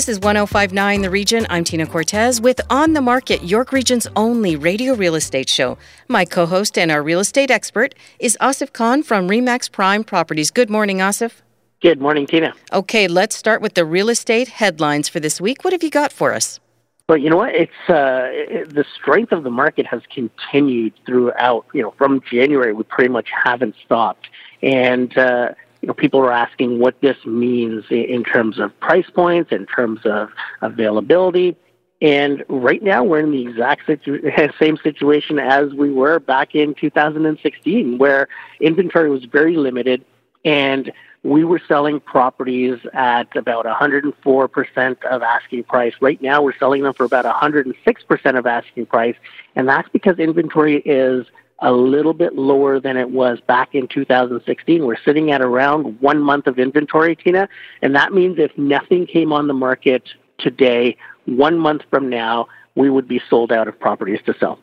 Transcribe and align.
This 0.00 0.08
is 0.08 0.20
1059 0.20 1.02
The 1.02 1.10
Region. 1.10 1.46
I'm 1.50 1.62
Tina 1.62 1.84
Cortez 1.84 2.40
with 2.40 2.58
On 2.70 2.94
the 2.94 3.02
Market, 3.02 3.44
York 3.44 3.70
Region's 3.70 4.06
only 4.16 4.56
radio 4.56 4.94
real 4.94 5.14
estate 5.14 5.50
show. 5.50 5.76
My 6.08 6.24
co 6.24 6.46
host 6.46 6.78
and 6.78 6.90
our 6.90 7.02
real 7.02 7.20
estate 7.20 7.50
expert 7.50 7.94
is 8.18 8.34
Asif 8.40 8.72
Khan 8.72 9.02
from 9.02 9.28
Remax 9.28 9.70
Prime 9.70 10.02
Properties. 10.02 10.50
Good 10.50 10.70
morning, 10.70 11.00
Asif. 11.00 11.42
Good 11.82 12.00
morning, 12.00 12.26
Tina. 12.26 12.54
Okay, 12.72 13.08
let's 13.08 13.36
start 13.36 13.60
with 13.60 13.74
the 13.74 13.84
real 13.84 14.08
estate 14.08 14.48
headlines 14.48 15.10
for 15.10 15.20
this 15.20 15.38
week. 15.38 15.64
What 15.64 15.74
have 15.74 15.82
you 15.82 15.90
got 15.90 16.12
for 16.12 16.32
us? 16.32 16.60
Well, 17.06 17.18
you 17.18 17.28
know 17.28 17.36
what? 17.36 17.54
It's 17.54 17.90
uh, 17.90 18.28
it, 18.32 18.74
the 18.74 18.86
strength 18.98 19.32
of 19.32 19.42
the 19.42 19.50
market 19.50 19.84
has 19.84 20.00
continued 20.10 20.94
throughout. 21.04 21.66
You 21.74 21.82
know, 21.82 21.94
from 21.98 22.22
January, 22.22 22.72
we 22.72 22.84
pretty 22.84 23.10
much 23.10 23.28
haven't 23.44 23.74
stopped, 23.84 24.28
and 24.62 25.14
uh, 25.18 25.50
you 25.80 25.86
know, 25.86 25.94
people 25.94 26.20
are 26.20 26.32
asking 26.32 26.78
what 26.78 27.00
this 27.00 27.16
means 27.24 27.84
in 27.90 28.24
terms 28.24 28.58
of 28.58 28.78
price 28.80 29.08
points, 29.10 29.50
in 29.52 29.66
terms 29.66 30.00
of 30.04 30.30
availability. 30.60 31.56
And 32.02 32.44
right 32.48 32.82
now, 32.82 33.04
we're 33.04 33.20
in 33.20 33.30
the 33.30 33.42
exact 33.42 33.86
situ- 33.86 34.30
same 34.60 34.76
situation 34.78 35.38
as 35.38 35.72
we 35.72 35.90
were 35.90 36.18
back 36.18 36.54
in 36.54 36.74
2016, 36.74 37.98
where 37.98 38.28
inventory 38.60 39.10
was 39.10 39.24
very 39.24 39.56
limited, 39.56 40.04
and 40.44 40.92
we 41.22 41.44
were 41.44 41.60
selling 41.68 42.00
properties 42.00 42.78
at 42.94 43.34
about 43.36 43.66
104% 43.66 45.04
of 45.04 45.22
asking 45.22 45.64
price. 45.64 45.92
Right 46.00 46.20
now, 46.22 46.42
we're 46.42 46.56
selling 46.56 46.82
them 46.82 46.94
for 46.94 47.04
about 47.04 47.26
106% 47.26 48.38
of 48.38 48.46
asking 48.46 48.86
price, 48.86 49.16
and 49.54 49.68
that's 49.68 49.88
because 49.90 50.18
inventory 50.18 50.78
is 50.78 51.26
a 51.60 51.72
little 51.72 52.14
bit 52.14 52.36
lower 52.36 52.80
than 52.80 52.96
it 52.96 53.10
was 53.10 53.38
back 53.40 53.74
in 53.74 53.86
2016. 53.88 54.84
We're 54.84 54.96
sitting 55.04 55.30
at 55.30 55.42
around 55.42 56.00
one 56.00 56.20
month 56.20 56.46
of 56.46 56.58
inventory, 56.58 57.16
Tina, 57.16 57.48
and 57.82 57.94
that 57.94 58.12
means 58.12 58.38
if 58.38 58.56
nothing 58.56 59.06
came 59.06 59.32
on 59.32 59.46
the 59.46 59.54
market 59.54 60.02
today, 60.38 60.96
one 61.26 61.58
month 61.58 61.82
from 61.90 62.08
now, 62.08 62.48
we 62.74 62.88
would 62.88 63.06
be 63.06 63.20
sold 63.28 63.52
out 63.52 63.68
of 63.68 63.78
properties 63.78 64.20
to 64.26 64.34
sell. 64.38 64.58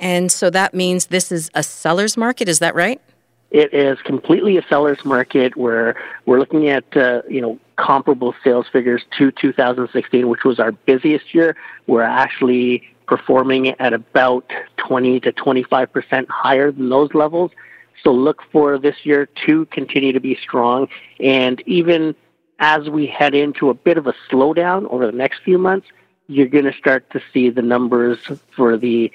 And 0.00 0.32
so 0.32 0.50
that 0.50 0.74
means 0.74 1.06
this 1.06 1.30
is 1.30 1.50
a 1.54 1.62
seller's 1.62 2.16
market, 2.16 2.48
is 2.48 2.58
that 2.58 2.74
right? 2.74 3.00
It 3.50 3.72
is 3.74 3.98
completely 4.00 4.56
a 4.56 4.62
seller's 4.66 5.04
market 5.04 5.56
where 5.56 5.94
we're 6.26 6.38
looking 6.38 6.68
at, 6.68 6.84
uh, 6.96 7.22
you 7.28 7.40
know, 7.40 7.58
comparable 7.76 8.34
sales 8.42 8.66
figures 8.72 9.02
to 9.18 9.30
2016, 9.30 10.28
which 10.28 10.44
was 10.44 10.58
our 10.58 10.72
busiest 10.72 11.34
year. 11.34 11.54
We're 11.86 12.02
actually 12.02 12.82
performing 13.06 13.68
at 13.78 13.92
about 13.92 14.50
20 14.86 15.20
to 15.20 15.32
25 15.32 15.92
percent 15.92 16.30
higher 16.30 16.70
than 16.72 16.88
those 16.88 17.14
levels. 17.14 17.50
So 18.02 18.12
look 18.12 18.42
for 18.50 18.78
this 18.78 18.96
year 19.04 19.26
to 19.46 19.66
continue 19.66 20.12
to 20.12 20.20
be 20.20 20.36
strong. 20.36 20.88
And 21.20 21.62
even 21.66 22.14
as 22.58 22.88
we 22.88 23.06
head 23.06 23.34
into 23.34 23.70
a 23.70 23.74
bit 23.74 23.98
of 23.98 24.06
a 24.06 24.14
slowdown 24.30 24.90
over 24.90 25.06
the 25.06 25.16
next 25.16 25.42
few 25.42 25.58
months, 25.58 25.86
you're 26.26 26.48
going 26.48 26.64
to 26.64 26.72
start 26.72 27.08
to 27.10 27.20
see 27.32 27.50
the 27.50 27.62
numbers 27.62 28.18
for 28.54 28.76
the 28.76 29.12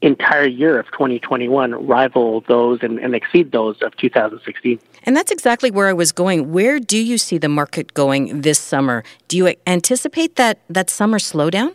entire 0.00 0.46
year 0.46 0.78
of 0.78 0.86
2021 0.92 1.86
rival 1.86 2.42
those 2.42 2.78
and, 2.82 3.00
and, 3.00 3.16
exceed 3.16 3.50
those 3.50 3.82
of 3.82 3.96
2016. 3.96 4.78
And 5.02 5.16
that's 5.16 5.32
exactly 5.32 5.72
where 5.72 5.88
I 5.88 5.92
was 5.92 6.12
going. 6.12 6.52
Where 6.52 6.78
do 6.78 6.96
you 6.96 7.18
see 7.18 7.36
the 7.36 7.48
market 7.48 7.94
going 7.94 8.42
this 8.42 8.60
summer? 8.60 9.02
Do 9.26 9.36
you 9.36 9.54
anticipate 9.66 10.36
that, 10.36 10.60
that 10.70 10.88
summer 10.88 11.18
slowdown? 11.18 11.74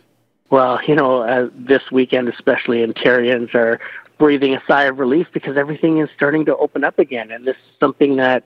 Well, 0.54 0.78
you 0.86 0.94
know, 0.94 1.22
uh, 1.22 1.48
this 1.52 1.82
weekend, 1.90 2.28
especially 2.28 2.86
Ontarians 2.86 3.52
are 3.56 3.80
breathing 4.18 4.54
a 4.54 4.62
sigh 4.68 4.84
of 4.84 5.00
relief 5.00 5.26
because 5.32 5.56
everything 5.56 5.98
is 5.98 6.08
starting 6.14 6.44
to 6.44 6.56
open 6.56 6.84
up 6.84 7.00
again. 7.00 7.32
And 7.32 7.44
this 7.44 7.56
is 7.56 7.72
something 7.80 8.14
that, 8.18 8.44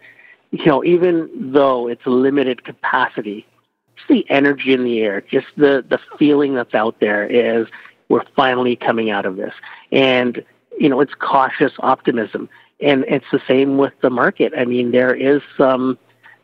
you 0.51 0.65
know, 0.65 0.83
even 0.83 1.29
though 1.53 1.87
it's 1.87 2.01
limited 2.07 2.65
capacity, 2.65 3.47
just 3.95 4.09
the 4.09 4.25
energy 4.31 4.73
in 4.73 4.85
the 4.85 5.01
air, 5.01 5.21
just 5.21 5.49
the, 5.59 5.85
the 5.87 6.01
feeling 6.19 6.55
that's 6.55 6.73
out 6.73 6.99
there 6.99 7.27
is 7.27 7.67
we're 8.09 8.25
finally 8.35 8.75
coming 8.75 9.11
out 9.11 9.27
of 9.27 9.37
this. 9.37 9.53
And, 9.93 10.43
you 10.81 10.89
know, 10.89 11.03
it's 11.03 11.13
cautious 11.13 11.73
optimism. 11.81 12.49
And 12.81 13.05
it's 13.07 13.27
the 13.31 13.43
same 13.47 13.77
with 13.77 13.93
the 14.01 14.09
market. 14.09 14.55
I 14.57 14.65
mean, 14.65 14.93
there 14.93 15.15
is 15.15 15.43
some, 15.59 15.99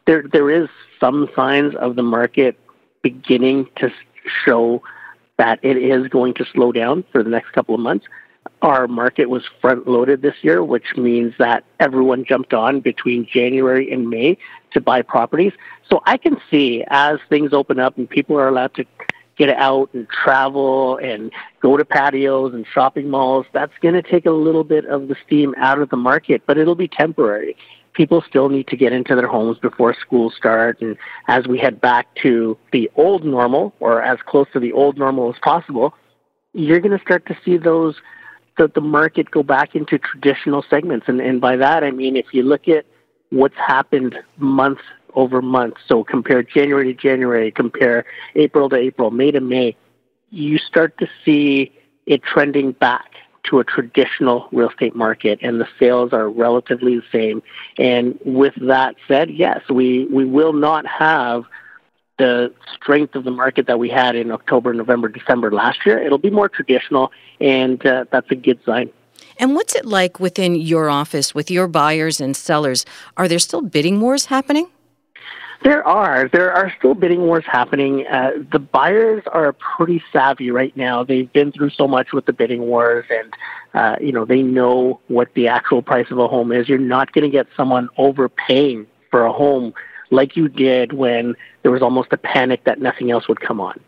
there, 0.06 0.24
there 0.30 0.50
is 0.50 0.68
some 1.00 1.30
signs 1.34 1.74
of 1.76 1.96
the 1.96 2.02
market 2.02 2.58
beginning 3.00 3.66
to 3.76 3.90
show 4.44 4.82
that 5.38 5.58
it 5.62 5.76
is 5.76 6.08
going 6.08 6.34
to 6.34 6.44
slow 6.52 6.72
down 6.72 7.04
for 7.12 7.22
the 7.22 7.30
next 7.30 7.52
couple 7.52 7.74
of 7.74 7.80
months. 7.80 8.06
Our 8.62 8.86
market 8.86 9.30
was 9.30 9.42
front 9.60 9.88
loaded 9.88 10.22
this 10.22 10.34
year, 10.42 10.62
which 10.62 10.96
means 10.96 11.34
that 11.38 11.64
everyone 11.80 12.24
jumped 12.24 12.52
on 12.54 12.80
between 12.80 13.26
January 13.26 13.90
and 13.92 14.08
May 14.08 14.36
to 14.72 14.80
buy 14.80 15.02
properties. 15.02 15.52
So 15.90 16.02
I 16.06 16.16
can 16.16 16.36
see 16.50 16.84
as 16.88 17.18
things 17.28 17.52
open 17.52 17.78
up 17.78 17.96
and 17.96 18.08
people 18.08 18.38
are 18.38 18.48
allowed 18.48 18.74
to 18.74 18.84
get 19.36 19.48
out 19.50 19.90
and 19.94 20.08
travel 20.08 20.98
and 20.98 21.32
go 21.60 21.76
to 21.76 21.84
patios 21.84 22.54
and 22.54 22.64
shopping 22.72 23.10
malls, 23.10 23.46
that's 23.52 23.72
going 23.80 23.94
to 23.94 24.02
take 24.02 24.26
a 24.26 24.30
little 24.30 24.64
bit 24.64 24.84
of 24.86 25.08
the 25.08 25.16
steam 25.26 25.54
out 25.58 25.80
of 25.80 25.90
the 25.90 25.96
market, 25.96 26.42
but 26.46 26.56
it'll 26.56 26.76
be 26.76 26.88
temporary 26.88 27.56
people 27.94 28.22
still 28.28 28.48
need 28.48 28.66
to 28.68 28.76
get 28.76 28.92
into 28.92 29.14
their 29.14 29.26
homes 29.26 29.58
before 29.58 29.94
school 29.94 30.30
start. 30.30 30.80
And 30.80 30.96
as 31.28 31.46
we 31.46 31.58
head 31.58 31.80
back 31.80 32.14
to 32.22 32.58
the 32.72 32.90
old 32.96 33.24
normal, 33.24 33.72
or 33.80 34.02
as 34.02 34.18
close 34.26 34.46
to 34.52 34.60
the 34.60 34.72
old 34.72 34.98
normal 34.98 35.32
as 35.32 35.38
possible, 35.42 35.94
you're 36.52 36.80
going 36.80 36.96
to 36.96 37.04
start 37.04 37.26
to 37.26 37.36
see 37.44 37.56
those 37.56 37.96
the, 38.56 38.70
the 38.72 38.80
market 38.80 39.30
go 39.30 39.42
back 39.42 39.74
into 39.74 39.98
traditional 39.98 40.64
segments. 40.70 41.08
And, 41.08 41.20
and 41.20 41.40
by 41.40 41.56
that, 41.56 41.82
I 41.82 41.90
mean, 41.90 42.16
if 42.16 42.26
you 42.32 42.42
look 42.42 42.68
at 42.68 42.86
what's 43.30 43.56
happened 43.56 44.16
month 44.36 44.78
over 45.14 45.42
month, 45.42 45.74
so 45.88 46.04
compare 46.04 46.42
January 46.42 46.94
to 46.94 47.00
January, 47.00 47.50
compare 47.50 48.04
April 48.36 48.68
to 48.68 48.76
April, 48.76 49.10
May 49.10 49.32
to 49.32 49.40
May, 49.40 49.76
you 50.30 50.58
start 50.58 50.96
to 50.98 51.08
see 51.24 51.72
it 52.06 52.22
trending 52.22 52.72
back 52.72 53.10
to 53.44 53.60
a 53.60 53.64
traditional 53.64 54.48
real 54.52 54.68
estate 54.68 54.96
market, 54.96 55.38
and 55.42 55.60
the 55.60 55.68
sales 55.78 56.12
are 56.12 56.28
relatively 56.28 56.96
the 56.96 57.04
same. 57.12 57.42
And 57.78 58.18
with 58.24 58.54
that 58.62 58.96
said, 59.06 59.30
yes, 59.30 59.60
we, 59.70 60.06
we 60.06 60.24
will 60.24 60.52
not 60.52 60.86
have 60.86 61.44
the 62.18 62.52
strength 62.74 63.14
of 63.14 63.24
the 63.24 63.30
market 63.30 63.66
that 63.66 63.78
we 63.78 63.88
had 63.88 64.14
in 64.14 64.30
October, 64.30 64.72
November, 64.72 65.08
December 65.08 65.50
last 65.50 65.84
year. 65.84 66.00
It'll 66.00 66.18
be 66.18 66.30
more 66.30 66.48
traditional, 66.48 67.10
and 67.40 67.84
uh, 67.84 68.04
that's 68.10 68.30
a 68.30 68.36
good 68.36 68.60
sign. 68.64 68.90
And 69.38 69.54
what's 69.54 69.74
it 69.74 69.84
like 69.84 70.20
within 70.20 70.54
your 70.54 70.88
office 70.88 71.34
with 71.34 71.50
your 71.50 71.66
buyers 71.66 72.20
and 72.20 72.36
sellers? 72.36 72.84
Are 73.16 73.26
there 73.26 73.40
still 73.40 73.62
bidding 73.62 74.00
wars 74.00 74.26
happening? 74.26 74.68
There 75.64 75.82
are. 75.88 76.28
There 76.28 76.52
are 76.52 76.70
still 76.78 76.92
bidding 76.92 77.22
wars 77.22 77.44
happening. 77.46 78.06
Uh, 78.06 78.32
the 78.52 78.58
buyers 78.58 79.22
are 79.32 79.54
pretty 79.54 80.02
savvy 80.12 80.50
right 80.50 80.76
now. 80.76 81.02
They've 81.02 81.32
been 81.32 81.52
through 81.52 81.70
so 81.70 81.88
much 81.88 82.12
with 82.12 82.26
the 82.26 82.34
bidding 82.34 82.66
wars, 82.66 83.06
and 83.08 83.32
uh, 83.72 83.96
you 83.98 84.12
know 84.12 84.26
they 84.26 84.42
know 84.42 85.00
what 85.08 85.32
the 85.32 85.48
actual 85.48 85.80
price 85.80 86.10
of 86.10 86.18
a 86.18 86.28
home 86.28 86.52
is. 86.52 86.68
You're 86.68 86.78
not 86.78 87.12
going 87.12 87.24
to 87.24 87.30
get 87.30 87.46
someone 87.56 87.88
overpaying 87.96 88.86
for 89.10 89.24
a 89.24 89.32
home 89.32 89.72
like 90.10 90.36
you 90.36 90.48
did 90.48 90.92
when 90.92 91.34
there 91.62 91.70
was 91.70 91.80
almost 91.80 92.12
a 92.12 92.18
panic 92.18 92.64
that 92.64 92.78
nothing 92.78 93.10
else 93.10 93.26
would 93.26 93.40
come 93.40 93.58
on. 93.58 93.80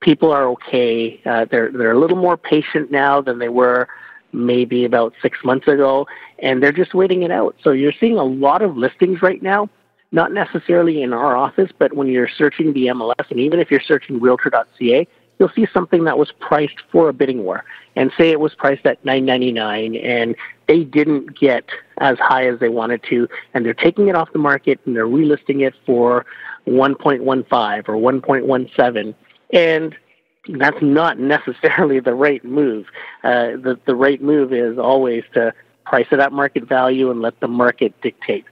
People 0.00 0.32
are 0.32 0.48
okay. 0.48 1.22
Uh, 1.24 1.46
they're 1.48 1.70
they're 1.70 1.92
a 1.92 2.00
little 2.00 2.16
more 2.16 2.36
patient 2.36 2.90
now 2.90 3.20
than 3.20 3.38
they 3.38 3.48
were 3.48 3.86
maybe 4.32 4.84
about 4.84 5.14
six 5.22 5.38
months 5.44 5.68
ago, 5.68 6.04
and 6.40 6.60
they're 6.60 6.72
just 6.72 6.94
waiting 6.94 7.22
it 7.22 7.30
out. 7.30 7.54
So 7.62 7.70
you're 7.70 7.92
seeing 7.92 8.18
a 8.18 8.24
lot 8.24 8.60
of 8.60 8.76
listings 8.76 9.22
right 9.22 9.40
now 9.40 9.70
not 10.12 10.32
necessarily 10.32 11.02
in 11.02 11.12
our 11.12 11.36
office, 11.36 11.70
but 11.78 11.94
when 11.94 12.06
you're 12.06 12.28
searching 12.28 12.72
the 12.74 12.86
MLS, 12.88 13.30
and 13.30 13.40
even 13.40 13.58
if 13.58 13.70
you're 13.70 13.80
searching 13.80 14.20
realtor.ca, 14.20 15.06
you'll 15.38 15.50
see 15.56 15.66
something 15.72 16.04
that 16.04 16.18
was 16.18 16.30
priced 16.38 16.80
for 16.92 17.08
a 17.08 17.12
bidding 17.12 17.42
war. 17.44 17.64
And 17.96 18.12
say 18.16 18.30
it 18.30 18.38
was 18.38 18.54
priced 18.54 18.86
at 18.86 19.04
nine 19.04 19.24
ninety 19.24 19.52
nine, 19.52 19.96
and 19.96 20.36
they 20.68 20.84
didn't 20.84 21.38
get 21.38 21.64
as 21.98 22.18
high 22.18 22.46
as 22.46 22.60
they 22.60 22.68
wanted 22.68 23.02
to, 23.10 23.28
and 23.52 23.64
they're 23.64 23.74
taking 23.74 24.08
it 24.08 24.14
off 24.14 24.32
the 24.32 24.38
market 24.38 24.80
and 24.86 24.94
they're 24.94 25.06
relisting 25.06 25.66
it 25.66 25.74
for 25.84 26.24
1.15 26.66 27.88
or 27.88 28.12
1.17, 28.12 29.14
and 29.52 29.96
that's 30.58 30.80
not 30.80 31.18
necessarily 31.18 32.00
the 32.00 32.14
right 32.14 32.44
move. 32.44 32.86
Uh, 33.24 33.56
the 33.56 33.78
the 33.86 33.94
right 33.94 34.22
move 34.22 34.52
is 34.52 34.78
always 34.78 35.24
to 35.34 35.52
price 35.84 36.06
it 36.10 36.20
at 36.20 36.32
market 36.32 36.68
value 36.68 37.10
and 37.10 37.20
let 37.20 37.38
the 37.40 37.48
market 37.48 37.92
dictate 38.02 38.44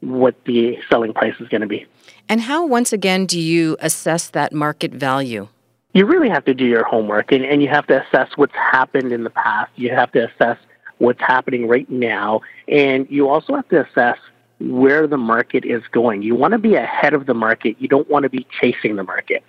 what 0.00 0.34
the 0.44 0.78
selling 0.88 1.12
price 1.12 1.34
is 1.40 1.48
going 1.48 1.60
to 1.60 1.66
be. 1.66 1.86
And 2.28 2.42
how, 2.42 2.64
once 2.64 2.92
again, 2.92 3.26
do 3.26 3.40
you 3.40 3.76
assess 3.80 4.30
that 4.30 4.52
market 4.52 4.92
value? 4.92 5.48
You 5.92 6.06
really 6.06 6.28
have 6.28 6.44
to 6.44 6.54
do 6.54 6.64
your 6.64 6.84
homework 6.84 7.32
and, 7.32 7.44
and 7.44 7.62
you 7.62 7.68
have 7.68 7.86
to 7.88 8.04
assess 8.06 8.30
what's 8.36 8.54
happened 8.54 9.12
in 9.12 9.24
the 9.24 9.30
past. 9.30 9.72
You 9.74 9.90
have 9.90 10.12
to 10.12 10.30
assess 10.30 10.56
what's 10.98 11.20
happening 11.20 11.66
right 11.66 11.90
now. 11.90 12.40
And 12.68 13.06
you 13.10 13.28
also 13.28 13.56
have 13.56 13.68
to 13.70 13.84
assess 13.84 14.18
where 14.60 15.06
the 15.06 15.16
market 15.16 15.64
is 15.64 15.82
going. 15.90 16.22
You 16.22 16.34
want 16.34 16.52
to 16.52 16.58
be 16.58 16.74
ahead 16.74 17.14
of 17.14 17.26
the 17.26 17.34
market. 17.34 17.76
You 17.80 17.88
don't 17.88 18.08
want 18.08 18.22
to 18.22 18.28
be 18.28 18.46
chasing 18.60 18.96
the 18.96 19.02
market. 19.02 19.42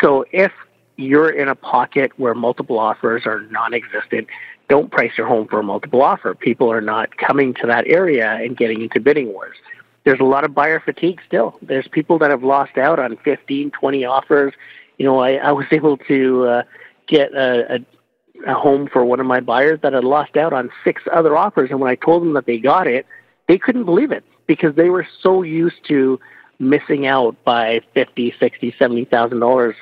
So 0.00 0.24
if 0.32 0.50
you're 0.96 1.30
in 1.30 1.48
a 1.48 1.54
pocket 1.54 2.10
where 2.16 2.34
multiple 2.34 2.78
offers 2.78 3.22
are 3.26 3.42
non-existent, 3.42 4.26
don't 4.68 4.90
price 4.90 5.12
your 5.16 5.28
home 5.28 5.46
for 5.46 5.60
a 5.60 5.62
multiple 5.62 6.02
offer. 6.02 6.34
People 6.34 6.72
are 6.72 6.80
not 6.80 7.16
coming 7.18 7.54
to 7.54 7.66
that 7.66 7.86
area 7.86 8.32
and 8.32 8.56
getting 8.56 8.80
into 8.80 8.98
bidding 8.98 9.32
wars. 9.32 9.56
There's 10.06 10.20
a 10.20 10.24
lot 10.24 10.44
of 10.44 10.54
buyer 10.54 10.80
fatigue 10.80 11.20
still. 11.26 11.58
There's 11.60 11.86
people 11.88 12.18
that 12.20 12.30
have 12.30 12.42
lost 12.42 12.78
out 12.78 12.98
on 12.98 13.18
15, 13.24 13.72
20 13.72 14.04
offers. 14.04 14.54
You 14.96 15.04
know, 15.04 15.18
I, 15.18 15.32
I 15.34 15.52
was 15.52 15.66
able 15.72 15.98
to 15.98 16.46
uh, 16.46 16.62
get 17.06 17.34
a, 17.34 17.74
a 17.74 17.78
a 18.46 18.54
home 18.54 18.88
for 18.92 19.04
one 19.04 19.20
of 19.20 19.26
my 19.26 19.40
buyers 19.40 19.80
that 19.82 19.92
had 19.92 20.04
lost 20.04 20.36
out 20.36 20.52
on 20.52 20.70
six 20.84 21.02
other 21.12 21.36
offers. 21.36 21.70
And 21.70 21.80
when 21.80 21.90
I 21.90 21.94
told 21.94 22.22
them 22.22 22.34
that 22.34 22.46
they 22.46 22.58
got 22.58 22.86
it, 22.86 23.06
they 23.48 23.58
couldn't 23.58 23.84
believe 23.84 24.12
it 24.12 24.24
because 24.46 24.74
they 24.74 24.90
were 24.90 25.06
so 25.22 25.42
used 25.42 25.84
to 25.88 26.20
missing 26.58 27.06
out 27.06 27.36
by 27.44 27.80
fifty, 27.94 28.34
sixty, 28.38 28.74
seventy 28.78 29.04
thousand 29.04 29.40
dollars 29.40 29.76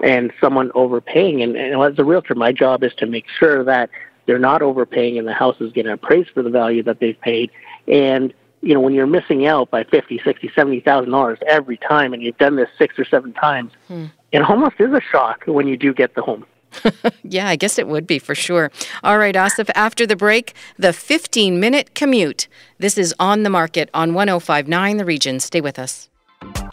and 0.00 0.32
someone 0.40 0.70
overpaying. 0.74 1.42
And, 1.42 1.56
and 1.56 1.80
as 1.80 1.98
a 1.98 2.04
realtor, 2.04 2.34
my 2.34 2.52
job 2.52 2.82
is 2.82 2.92
to 2.98 3.06
make 3.06 3.26
sure 3.38 3.62
that 3.64 3.90
they're 4.26 4.38
not 4.38 4.62
overpaying 4.62 5.18
and 5.18 5.26
the 5.26 5.34
house 5.34 5.56
is 5.60 5.72
getting 5.72 5.92
appraised 5.92 6.30
for 6.30 6.42
the 6.42 6.50
value 6.50 6.82
that 6.84 7.00
they've 7.00 7.20
paid. 7.20 7.50
And 7.86 8.32
you 8.62 8.74
know, 8.74 8.80
when 8.80 8.94
you're 8.94 9.06
missing 9.06 9.46
out 9.46 9.70
by 9.70 9.84
fifty, 9.84 10.20
sixty, 10.24 10.50
seventy 10.54 10.80
thousand 10.80 11.10
dollars 11.10 11.38
every 11.46 11.76
time, 11.76 12.12
and 12.12 12.22
you've 12.22 12.38
done 12.38 12.56
this 12.56 12.68
six 12.78 12.98
or 12.98 13.04
seven 13.04 13.32
times, 13.32 13.72
hmm. 13.88 14.06
it 14.32 14.42
almost 14.42 14.76
is 14.78 14.92
a 14.92 15.00
shock 15.00 15.44
when 15.46 15.66
you 15.66 15.76
do 15.76 15.94
get 15.94 16.14
the 16.14 16.22
home. 16.22 16.44
yeah, 17.22 17.48
I 17.48 17.56
guess 17.56 17.78
it 17.78 17.88
would 17.88 18.06
be 18.06 18.18
for 18.18 18.34
sure. 18.34 18.70
All 19.02 19.18
right, 19.18 19.34
Asif, 19.34 19.70
after 19.74 20.06
the 20.06 20.16
break, 20.16 20.54
the 20.78 20.92
15 20.92 21.58
minute 21.58 21.94
commute. 21.94 22.48
This 22.78 22.96
is 22.96 23.14
on 23.18 23.42
the 23.42 23.50
market 23.50 23.90
on 23.92 24.14
1059 24.14 24.96
The 24.96 25.04
Region. 25.04 25.40
Stay 25.40 25.60
with 25.60 25.78
us. 25.78 26.09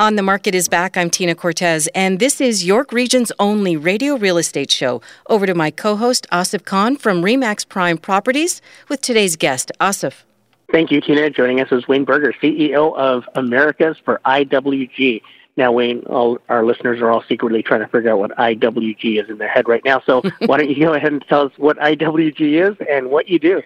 On 0.00 0.14
the 0.14 0.22
Market 0.22 0.54
is 0.54 0.68
back. 0.68 0.96
I'm 0.96 1.10
Tina 1.10 1.34
Cortez, 1.34 1.88
and 1.88 2.20
this 2.20 2.40
is 2.40 2.64
York 2.64 2.92
Region's 2.92 3.32
only 3.40 3.76
radio 3.76 4.14
real 4.14 4.38
estate 4.38 4.70
show. 4.70 5.02
Over 5.26 5.44
to 5.44 5.56
my 5.56 5.72
co 5.72 5.96
host, 5.96 6.24
Asif 6.30 6.64
Khan 6.64 6.96
from 6.96 7.20
Remax 7.20 7.68
Prime 7.68 7.98
Properties, 7.98 8.62
with 8.88 9.00
today's 9.00 9.34
guest, 9.34 9.72
Asif. 9.80 10.22
Thank 10.70 10.92
you, 10.92 11.00
Tina. 11.00 11.30
Joining 11.30 11.60
us 11.60 11.72
is 11.72 11.88
Wayne 11.88 12.04
Berger, 12.04 12.32
CEO 12.40 12.96
of 12.96 13.24
Americas 13.34 13.96
for 14.04 14.20
IWG. 14.24 15.20
Now, 15.56 15.72
Wayne, 15.72 16.04
all 16.06 16.38
our 16.48 16.64
listeners 16.64 17.00
are 17.00 17.10
all 17.10 17.24
secretly 17.28 17.64
trying 17.64 17.80
to 17.80 17.88
figure 17.88 18.12
out 18.12 18.20
what 18.20 18.30
IWG 18.36 19.20
is 19.20 19.28
in 19.28 19.38
their 19.38 19.48
head 19.48 19.68
right 19.68 19.84
now. 19.84 20.00
So, 20.06 20.22
why 20.46 20.58
don't 20.58 20.70
you 20.70 20.78
go 20.78 20.94
ahead 20.94 21.10
and 21.10 21.24
tell 21.28 21.46
us 21.46 21.52
what 21.56 21.76
IWG 21.78 22.70
is 22.70 22.76
and 22.88 23.10
what 23.10 23.28
you 23.28 23.40
do? 23.40 23.62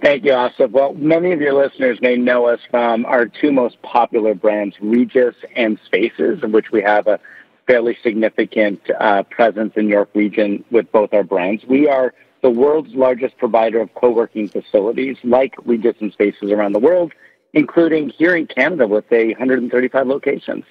Thank 0.00 0.24
you, 0.24 0.30
Asif. 0.30 0.70
Well, 0.70 0.94
many 0.94 1.32
of 1.32 1.40
your 1.40 1.54
listeners 1.54 1.98
may 2.00 2.16
know 2.16 2.46
us 2.46 2.60
from 2.70 3.04
our 3.06 3.26
two 3.26 3.50
most 3.50 3.80
popular 3.82 4.34
brands, 4.34 4.76
Regus 4.80 5.34
and 5.56 5.78
Spaces, 5.86 6.40
in 6.42 6.52
which 6.52 6.70
we 6.70 6.82
have 6.82 7.08
a 7.08 7.18
fairly 7.66 7.96
significant 8.02 8.80
uh, 8.98 9.24
presence 9.24 9.72
in 9.76 9.88
York 9.88 10.08
Region 10.14 10.64
with 10.70 10.90
both 10.92 11.12
our 11.12 11.24
brands. 11.24 11.64
We 11.66 11.88
are 11.88 12.14
the 12.42 12.50
world's 12.50 12.94
largest 12.94 13.36
provider 13.38 13.80
of 13.80 13.92
co-working 13.94 14.48
facilities 14.48 15.16
like 15.24 15.54
Regus 15.64 15.96
and 16.00 16.12
Spaces 16.12 16.52
around 16.52 16.72
the 16.72 16.78
world, 16.78 17.12
including 17.52 18.10
here 18.10 18.36
in 18.36 18.46
Canada 18.46 18.86
with 18.86 19.10
a 19.12 19.28
135 19.28 20.06
locations. 20.06 20.64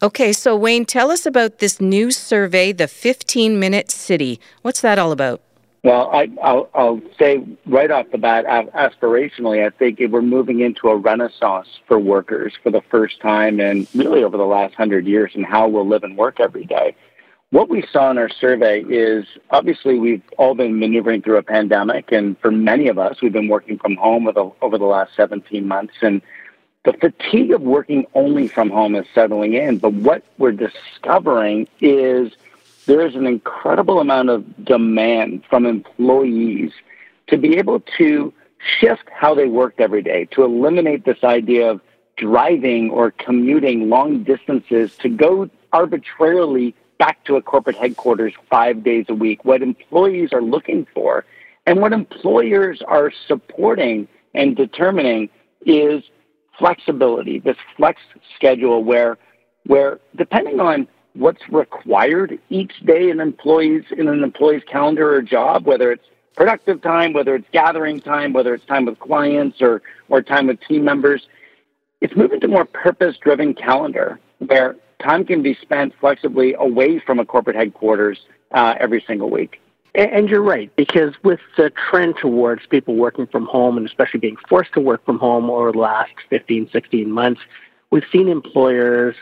Okay, 0.00 0.32
so 0.32 0.54
Wayne, 0.54 0.84
tell 0.84 1.10
us 1.10 1.26
about 1.26 1.58
this 1.58 1.80
new 1.80 2.12
survey, 2.12 2.70
the 2.70 2.86
15 2.86 3.58
Minute 3.58 3.90
City. 3.90 4.38
What's 4.62 4.80
that 4.82 4.98
all 4.98 5.10
about? 5.10 5.42
Well, 5.84 6.10
I, 6.12 6.26
will 6.26 6.68
I'll 6.74 7.00
say 7.18 7.44
right 7.66 7.90
off 7.90 8.10
the 8.10 8.18
bat, 8.18 8.46
aspirationally, 8.46 9.64
I 9.64 9.70
think 9.70 10.00
we're 10.10 10.22
moving 10.22 10.60
into 10.60 10.88
a 10.88 10.96
renaissance 10.96 11.68
for 11.86 11.98
workers 11.98 12.54
for 12.62 12.70
the 12.70 12.82
first 12.90 13.20
time 13.20 13.60
and 13.60 13.86
really 13.94 14.24
over 14.24 14.36
the 14.36 14.44
last 14.44 14.74
hundred 14.74 15.06
years 15.06 15.32
in 15.34 15.44
how 15.44 15.68
we'll 15.68 15.86
live 15.86 16.02
and 16.02 16.16
work 16.16 16.40
every 16.40 16.64
day. 16.64 16.96
What 17.50 17.70
we 17.70 17.84
saw 17.90 18.10
in 18.10 18.18
our 18.18 18.28
survey 18.28 18.82
is 18.82 19.24
obviously 19.50 19.98
we've 19.98 20.22
all 20.36 20.54
been 20.54 20.78
maneuvering 20.78 21.22
through 21.22 21.38
a 21.38 21.42
pandemic, 21.42 22.12
and 22.12 22.38
for 22.40 22.50
many 22.50 22.88
of 22.88 22.98
us, 22.98 23.22
we've 23.22 23.32
been 23.32 23.48
working 23.48 23.78
from 23.78 23.96
home 23.96 24.28
over 24.60 24.78
the 24.78 24.84
last 24.84 25.14
17 25.16 25.66
months, 25.66 25.94
and 26.02 26.20
the 26.84 26.92
fatigue 26.92 27.52
of 27.52 27.62
working 27.62 28.06
only 28.14 28.48
from 28.48 28.68
home 28.68 28.94
is 28.96 29.06
settling 29.14 29.54
in. 29.54 29.78
But 29.78 29.94
what 29.94 30.24
we're 30.38 30.52
discovering 30.52 31.68
is– 31.80 32.32
there 32.88 33.06
is 33.06 33.14
an 33.14 33.26
incredible 33.26 34.00
amount 34.00 34.30
of 34.30 34.64
demand 34.64 35.42
from 35.48 35.66
employees 35.66 36.72
to 37.26 37.36
be 37.36 37.58
able 37.58 37.80
to 37.98 38.32
shift 38.80 39.04
how 39.12 39.34
they 39.34 39.46
worked 39.46 39.78
every 39.78 40.02
day, 40.02 40.24
to 40.32 40.42
eliminate 40.42 41.04
this 41.04 41.22
idea 41.22 41.70
of 41.70 41.82
driving 42.16 42.88
or 42.88 43.10
commuting 43.10 43.90
long 43.90 44.24
distances 44.24 44.96
to 44.96 45.10
go 45.10 45.50
arbitrarily 45.74 46.74
back 46.98 47.22
to 47.24 47.36
a 47.36 47.42
corporate 47.42 47.76
headquarters 47.76 48.32
five 48.50 48.82
days 48.82 49.04
a 49.10 49.14
week. 49.14 49.44
What 49.44 49.62
employees 49.62 50.32
are 50.32 50.42
looking 50.42 50.86
for 50.94 51.26
and 51.66 51.82
what 51.82 51.92
employers 51.92 52.80
are 52.88 53.12
supporting 53.26 54.08
and 54.34 54.56
determining 54.56 55.28
is 55.66 56.04
flexibility, 56.58 57.38
this 57.38 57.58
flex 57.76 58.00
schedule 58.34 58.82
where 58.82 59.18
where 59.66 60.00
depending 60.16 60.58
on 60.58 60.88
what's 61.18 61.48
required 61.50 62.38
each 62.48 62.80
day 62.86 63.10
in 63.10 63.20
employees 63.20 63.84
in 63.96 64.08
an 64.08 64.22
employee's 64.22 64.62
calendar 64.64 65.14
or 65.14 65.20
job, 65.20 65.66
whether 65.66 65.90
it's 65.90 66.04
productive 66.36 66.80
time, 66.80 67.12
whether 67.12 67.34
it's 67.34 67.48
gathering 67.52 68.00
time, 68.00 68.32
whether 68.32 68.54
it's 68.54 68.64
time 68.66 68.84
with 68.84 68.98
clients 69.00 69.60
or, 69.60 69.82
or 70.08 70.22
time 70.22 70.46
with 70.46 70.60
team 70.60 70.84
members. 70.84 71.26
It's 72.00 72.14
moving 72.14 72.40
to 72.40 72.48
more 72.48 72.64
purpose 72.64 73.16
driven 73.18 73.54
calendar 73.54 74.20
where 74.38 74.76
time 75.02 75.24
can 75.24 75.42
be 75.42 75.54
spent 75.60 75.92
flexibly 76.00 76.54
away 76.54 77.00
from 77.00 77.18
a 77.18 77.24
corporate 77.24 77.56
headquarters 77.56 78.20
uh, 78.52 78.74
every 78.78 79.02
single 79.06 79.28
week. 79.28 79.60
And 79.96 80.28
you're 80.28 80.42
right, 80.42 80.74
because 80.76 81.14
with 81.24 81.40
the 81.56 81.70
trend 81.70 82.16
towards 82.20 82.66
people 82.66 82.94
working 82.94 83.26
from 83.26 83.46
home 83.46 83.76
and 83.76 83.84
especially 83.84 84.20
being 84.20 84.36
forced 84.48 84.72
to 84.74 84.80
work 84.80 85.04
from 85.04 85.18
home 85.18 85.50
over 85.50 85.72
the 85.72 85.78
last 85.78 86.12
15, 86.30 86.70
16 86.70 87.10
months, 87.10 87.40
we've 87.90 88.04
seen 88.12 88.28
employers 88.28 89.16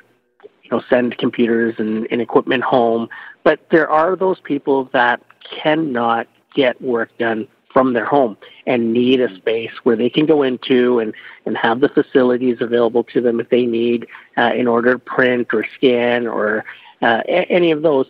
you 0.66 0.76
know, 0.76 0.82
send 0.90 1.16
computers 1.18 1.74
and, 1.78 2.06
and 2.10 2.20
equipment 2.20 2.64
home. 2.64 3.08
But 3.44 3.60
there 3.70 3.88
are 3.88 4.16
those 4.16 4.40
people 4.40 4.90
that 4.92 5.22
cannot 5.62 6.26
get 6.54 6.80
work 6.82 7.16
done 7.18 7.46
from 7.72 7.92
their 7.92 8.06
home 8.06 8.36
and 8.66 8.92
need 8.92 9.20
a 9.20 9.34
space 9.36 9.70
where 9.82 9.96
they 9.96 10.08
can 10.08 10.26
go 10.26 10.42
into 10.42 10.98
and, 10.98 11.12
and 11.44 11.56
have 11.56 11.80
the 11.80 11.90
facilities 11.90 12.56
available 12.60 13.04
to 13.04 13.20
them 13.20 13.38
if 13.38 13.50
they 13.50 13.66
need 13.66 14.06
uh, 14.38 14.50
in 14.56 14.66
order 14.66 14.92
to 14.94 14.98
print 14.98 15.48
or 15.52 15.64
scan 15.76 16.26
or 16.26 16.64
uh, 17.02 17.20
a- 17.28 17.52
any 17.52 17.70
of 17.70 17.82
those, 17.82 18.06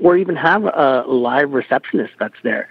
or 0.00 0.16
even 0.16 0.34
have 0.34 0.64
a 0.64 1.04
live 1.06 1.52
receptionist 1.52 2.14
that's 2.18 2.40
there. 2.42 2.70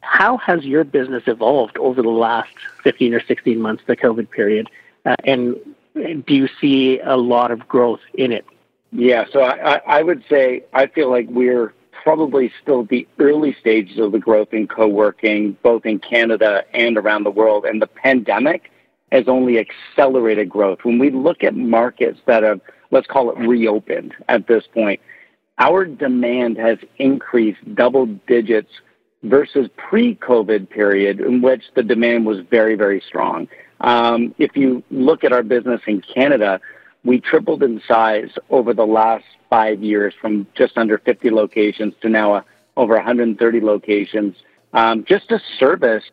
How 0.00 0.36
has 0.38 0.64
your 0.64 0.82
business 0.82 1.22
evolved 1.28 1.78
over 1.78 2.02
the 2.02 2.08
last 2.08 2.50
15 2.82 3.14
or 3.14 3.20
16 3.24 3.60
months, 3.60 3.84
the 3.86 3.96
COVID 3.96 4.30
period? 4.30 4.68
Uh, 5.06 5.14
and 5.24 5.56
do 5.94 6.34
you 6.34 6.48
see 6.60 7.00
a 7.00 7.16
lot 7.16 7.50
of 7.50 7.68
growth 7.68 8.00
in 8.14 8.32
it? 8.32 8.44
Yeah, 8.92 9.24
so 9.32 9.42
I, 9.42 9.80
I 9.86 10.02
would 10.02 10.22
say 10.28 10.64
I 10.72 10.86
feel 10.86 11.10
like 11.10 11.26
we're 11.30 11.72
probably 12.02 12.52
still 12.60 12.82
at 12.82 12.88
the 12.88 13.06
early 13.18 13.56
stages 13.60 13.98
of 13.98 14.12
the 14.12 14.18
growth 14.18 14.52
in 14.52 14.66
co-working, 14.66 15.56
both 15.62 15.86
in 15.86 15.98
Canada 15.98 16.64
and 16.74 16.98
around 16.98 17.24
the 17.24 17.30
world. 17.30 17.64
And 17.64 17.80
the 17.80 17.86
pandemic 17.86 18.70
has 19.12 19.28
only 19.28 19.58
accelerated 19.58 20.48
growth. 20.48 20.80
When 20.82 20.98
we 20.98 21.10
look 21.10 21.44
at 21.44 21.54
markets 21.54 22.18
that 22.26 22.42
have, 22.42 22.60
let's 22.90 23.06
call 23.06 23.30
it 23.30 23.38
reopened 23.38 24.14
at 24.28 24.46
this 24.46 24.64
point, 24.72 25.00
our 25.58 25.84
demand 25.84 26.56
has 26.58 26.78
increased 26.98 27.60
double 27.74 28.06
digits 28.26 28.70
versus 29.22 29.68
pre-COVID 29.76 30.68
period 30.68 31.20
in 31.20 31.40
which 31.40 31.62
the 31.76 31.82
demand 31.82 32.26
was 32.26 32.38
very, 32.50 32.74
very 32.74 33.00
strong. 33.06 33.48
Um, 33.82 34.34
if 34.38 34.56
you 34.56 34.82
look 34.90 35.24
at 35.24 35.32
our 35.32 35.42
business 35.42 35.80
in 35.86 36.00
Canada, 36.00 36.60
we 37.04 37.20
tripled 37.20 37.62
in 37.62 37.82
size 37.86 38.30
over 38.48 38.72
the 38.72 38.86
last 38.86 39.24
five 39.50 39.82
years 39.82 40.14
from 40.20 40.46
just 40.54 40.78
under 40.78 40.98
50 40.98 41.30
locations 41.30 41.94
to 42.00 42.08
now 42.08 42.34
uh, 42.34 42.42
over 42.76 42.94
130 42.94 43.60
locations 43.60 44.36
um, 44.72 45.04
just 45.06 45.28
to 45.28 45.40
service 45.58 46.04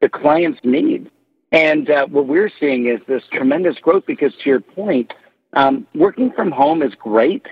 the 0.00 0.08
client's 0.08 0.60
needs. 0.62 1.08
And 1.52 1.90
uh, 1.90 2.06
what 2.06 2.26
we're 2.26 2.50
seeing 2.60 2.86
is 2.86 3.00
this 3.08 3.22
tremendous 3.32 3.78
growth 3.78 4.04
because, 4.06 4.32
to 4.42 4.50
your 4.50 4.60
point, 4.60 5.12
um, 5.54 5.86
working 5.94 6.30
from 6.32 6.50
home 6.50 6.82
is 6.82 6.94
great 6.94 7.46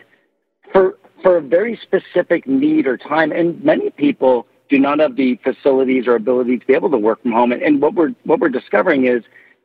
for 0.73 0.99
for 1.23 1.39
a 1.39 1.41
very 1.41 1.79
specific 1.83 2.47
need 2.47 2.87
or 2.87 2.99
time. 2.99 3.33
And 3.33 3.63
many 3.65 3.89
people 3.91 4.47
do 4.69 4.79
not 4.79 4.99
have 4.99 5.17
the 5.17 5.37
facilities 5.43 6.07
or 6.07 6.17
ability 6.17 6.59
to 6.59 6.67
be 6.67 6.75
able 6.75 6.91
to 6.91 6.99
work 6.99 7.23
from 7.23 7.33
home. 7.33 7.53
And 7.53 7.81
what 7.81 7.95
we're 7.95 8.11
what 8.25 8.41
we're 8.41 8.51
discovering 8.51 9.07
is 9.07 9.25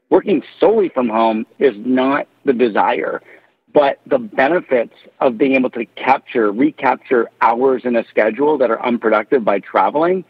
working 0.09 0.43
solely 0.59 0.89
from 0.89 1.09
home 1.09 1.45
is 1.59 1.73
not 1.77 2.27
the 2.45 2.53
desire, 2.53 3.21
but 3.73 3.99
the 4.07 4.17
benefits 4.17 4.93
of 5.19 5.37
being 5.37 5.53
able 5.53 5.69
to 5.71 5.85
capture, 5.95 6.51
recapture 6.51 7.29
hours 7.41 7.83
in 7.85 7.95
a 7.95 8.03
schedule 8.05 8.57
that 8.57 8.71
are 8.71 8.83
unproductive 8.83 9.45
by 9.45 9.59
traveling 9.59 10.25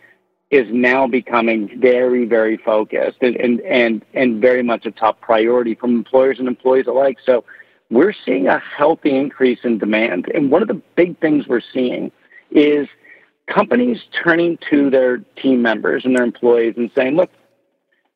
is 0.51 0.67
now 0.71 1.07
becoming 1.07 1.79
very, 1.79 2.25
very 2.25 2.57
focused 2.57 3.19
and, 3.21 3.35
and, 3.37 3.61
and, 3.61 4.03
and 4.13 4.41
very 4.41 4.63
much 4.63 4.85
a 4.85 4.91
top 4.91 5.21
priority 5.21 5.75
from 5.75 5.91
employers 5.91 6.39
and 6.39 6.47
employees 6.47 6.87
alike. 6.87 7.17
So 7.23 7.45
we're 7.91 8.13
seeing 8.25 8.47
a 8.47 8.59
healthy 8.59 9.15
increase 9.15 9.59
in 9.63 9.77
demand. 9.77 10.27
And 10.33 10.51
one 10.51 10.61
of 10.61 10.67
the 10.67 10.81
big 10.95 11.19
things 11.19 11.47
we're 11.47 11.61
seeing 11.73 12.11
is 12.51 12.87
companies 13.47 13.99
turning 14.23 14.57
to 14.69 14.89
their 14.89 15.17
team 15.41 15.61
members 15.61 16.03
and 16.03 16.15
their 16.15 16.23
employees 16.23 16.75
and 16.77 16.89
saying, 16.95 17.15
look, 17.15 17.31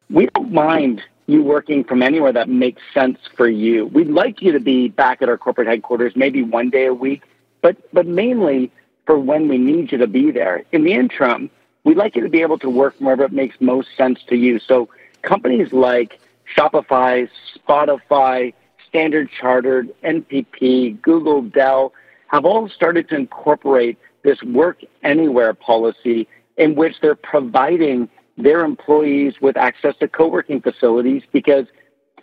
we 0.10 0.28
don't 0.36 0.52
mind 0.52 1.02
you 1.28 1.44
working 1.44 1.84
from 1.84 2.02
anywhere 2.02 2.34
that 2.34 2.50
makes 2.50 2.82
sense 2.94 3.18
for 3.36 3.48
you. 3.48 3.88
We'd 3.88 4.10
like 4.10 4.42
you 4.42 4.52
to 4.52 4.60
be 4.60 4.90
back 4.90 5.22
at 5.22 5.30
our 5.30 5.38
corporate 5.38 5.68
headquarters 5.68 6.14
maybe 6.16 6.44
one 6.44 6.70
day 6.70 6.86
a 6.86 6.94
week, 6.94 7.24
but, 7.62 7.78
but 7.94 8.06
mainly 8.06 8.72
for 9.06 9.18
when 9.18 9.48
we 9.48 9.58
need 9.58 9.92
you 9.92 9.98
to 10.00 10.08
be 10.08 10.32
there. 10.32 10.64
In 10.72 10.84
the 10.84 10.94
interim, 10.94 11.50
we'd 11.84 11.98
like 11.98 12.16
you 12.16 12.24
to 12.24 12.30
be 12.30 12.42
able 12.42 12.60
to 12.60 12.70
work 12.70 12.96
wherever 13.00 13.24
it 13.24 13.32
makes 13.32 13.56
most 13.60 13.90
sense 13.98 14.20
to 14.28 14.36
you. 14.36 14.60
So 14.60 14.90
companies 15.22 15.72
like 15.72 16.20
Shopify, 16.58 17.30
Spotify, 17.58 18.54
Standard 18.88 19.30
Chartered, 19.40 19.90
NPP, 20.04 21.02
Google, 21.02 21.42
Dell 21.42 21.94
have 22.28 22.46
all 22.46 22.70
started 22.70 23.10
to 23.10 23.16
incorporate 23.16 23.98
this 24.24 24.42
work 24.44 24.82
anywhere 25.04 25.54
policy 25.54 26.28
in 26.58 26.76
which 26.76 26.96
they're 27.02 27.16
providing 27.16 28.10
their 28.38 28.64
employees 28.66 29.36
with 29.42 29.58
access 29.58 29.96
to 30.00 30.08
co-working 30.08 30.62
facilities 30.62 31.24
because 31.32 31.66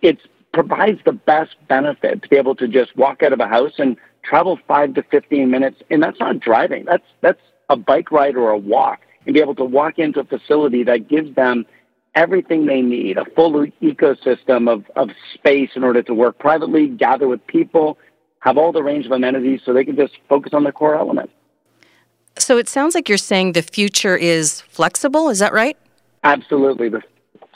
it 0.02 0.18
provides 0.52 0.98
the 1.04 1.12
best 1.12 1.54
benefit 1.68 2.22
to 2.22 2.28
be 2.28 2.36
able 2.36 2.56
to 2.56 2.66
just 2.66 2.96
walk 2.96 3.22
out 3.22 3.32
of 3.32 3.40
a 3.40 3.46
house 3.46 3.74
and 3.78 3.96
travel 4.24 4.58
five 4.66 4.94
to 4.94 5.02
15 5.04 5.50
minutes. 5.50 5.80
And 5.90 6.02
that's 6.02 6.18
not 6.18 6.40
driving. 6.40 6.84
That's, 6.84 7.04
that's 7.20 7.40
a 7.68 7.76
bike 7.76 8.10
ride 8.10 8.36
or 8.36 8.50
a 8.50 8.58
walk 8.58 9.00
and 9.26 9.34
be 9.34 9.40
able 9.40 9.54
to 9.54 9.64
walk 9.64 9.98
into 9.98 10.20
a 10.20 10.24
facility 10.24 10.82
that 10.84 11.08
gives 11.08 11.34
them 11.36 11.64
everything 12.14 12.66
they 12.66 12.80
need, 12.80 13.16
a 13.16 13.24
full 13.36 13.66
ecosystem 13.82 14.68
of, 14.68 14.84
of 14.96 15.10
space 15.34 15.70
in 15.76 15.84
order 15.84 16.02
to 16.02 16.14
work 16.14 16.38
privately, 16.38 16.88
gather 16.88 17.28
with 17.28 17.46
people, 17.46 17.98
have 18.40 18.58
all 18.58 18.72
the 18.72 18.82
range 18.82 19.06
of 19.06 19.12
amenities 19.12 19.60
so 19.64 19.72
they 19.72 19.84
can 19.84 19.96
just 19.96 20.14
focus 20.28 20.52
on 20.52 20.64
the 20.64 20.72
core 20.72 20.96
element. 20.96 21.30
So 22.38 22.58
it 22.58 22.68
sounds 22.68 22.94
like 22.94 23.08
you're 23.08 23.18
saying 23.18 23.52
the 23.52 23.62
future 23.62 24.16
is 24.16 24.62
flexible. 24.62 25.28
Is 25.28 25.38
that 25.40 25.52
right? 25.52 25.76
Absolutely. 26.22 26.88
The, 26.88 27.02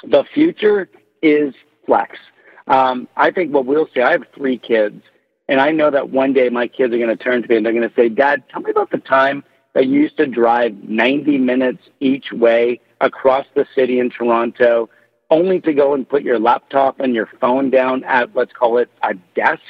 the 0.04 0.25
future 0.33 0.88
is 1.23 1.54
flex. 1.87 2.18
Um, 2.66 3.09
I 3.16 3.30
think 3.30 3.52
what 3.52 3.66
we'll 3.66 3.88
see, 3.94 4.00
I 4.00 4.12
have 4.12 4.25
three 4.35 4.59
kids, 4.59 5.02
and 5.49 5.61
I 5.61 5.71
know 5.71 5.90
that 5.90 6.11
one 6.11 6.33
day 6.33 6.49
my 6.49 6.66
kids 6.66 6.94
are 6.94 6.99
going 6.99 7.16
to 7.16 7.16
turn 7.16 7.42
to 7.42 7.49
me 7.49 7.56
and 7.56 7.66
they're 7.66 7.73
going 7.73 7.88
to 7.88 7.94
say, 7.94 8.09
Dad, 8.09 8.42
tell 8.50 8.62
me 8.62 8.71
about 8.71 8.90
the 8.90 8.99
time 8.99 9.44
that 9.75 9.87
you 9.87 10.00
used 10.00 10.16
to 10.16 10.26
drive 10.26 10.73
90 10.85 11.38
minutes 11.38 11.83
each 12.00 12.33
way 12.33 12.80
across 13.00 13.44
the 13.54 13.66
city 13.75 13.99
in 13.99 14.09
Toronto, 14.09 14.88
only 15.30 15.61
to 15.61 15.73
go 15.75 15.94
and 15.94 16.09
put 16.09 16.23
your 16.23 16.38
laptop 16.38 17.00
and 17.00 17.14
your 17.14 17.28
phone 17.40 17.71
down 17.71 18.04
at, 18.04 18.35
let's 18.35 18.52
call 18.52 18.78
it, 18.78 18.88
a 19.02 19.14
desk. 19.35 19.61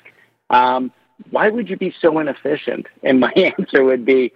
Um, 0.50 0.92
why 1.30 1.48
would 1.48 1.68
you 1.68 1.76
be 1.76 1.92
so 2.00 2.18
inefficient? 2.18 2.86
And 3.02 3.18
my 3.18 3.32
answer 3.58 3.82
would 3.82 4.04
be, 4.04 4.32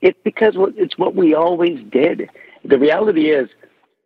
it's 0.00 0.18
because 0.24 0.54
it's 0.76 0.96
what 0.96 1.14
we 1.14 1.34
always 1.34 1.84
did. 1.90 2.30
The 2.64 2.78
reality 2.78 3.30
is, 3.30 3.48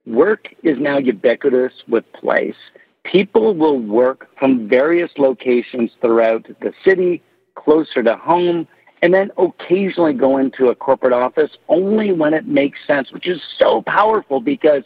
Work 0.06 0.54
is 0.62 0.78
now 0.78 0.98
ubiquitous 0.98 1.72
with 1.88 2.10
place. 2.12 2.56
People 3.04 3.54
will 3.54 3.78
work 3.78 4.28
from 4.38 4.68
various 4.68 5.10
locations 5.16 5.90
throughout 6.00 6.46
the 6.60 6.72
city, 6.84 7.22
closer 7.54 8.02
to 8.02 8.16
home, 8.16 8.66
and 9.02 9.12
then 9.12 9.30
occasionally 9.36 10.12
go 10.12 10.38
into 10.38 10.68
a 10.68 10.74
corporate 10.74 11.12
office 11.12 11.50
only 11.68 12.12
when 12.12 12.34
it 12.34 12.46
makes 12.46 12.78
sense, 12.86 13.12
which 13.12 13.26
is 13.26 13.40
so 13.58 13.82
powerful 13.82 14.40
because 14.40 14.84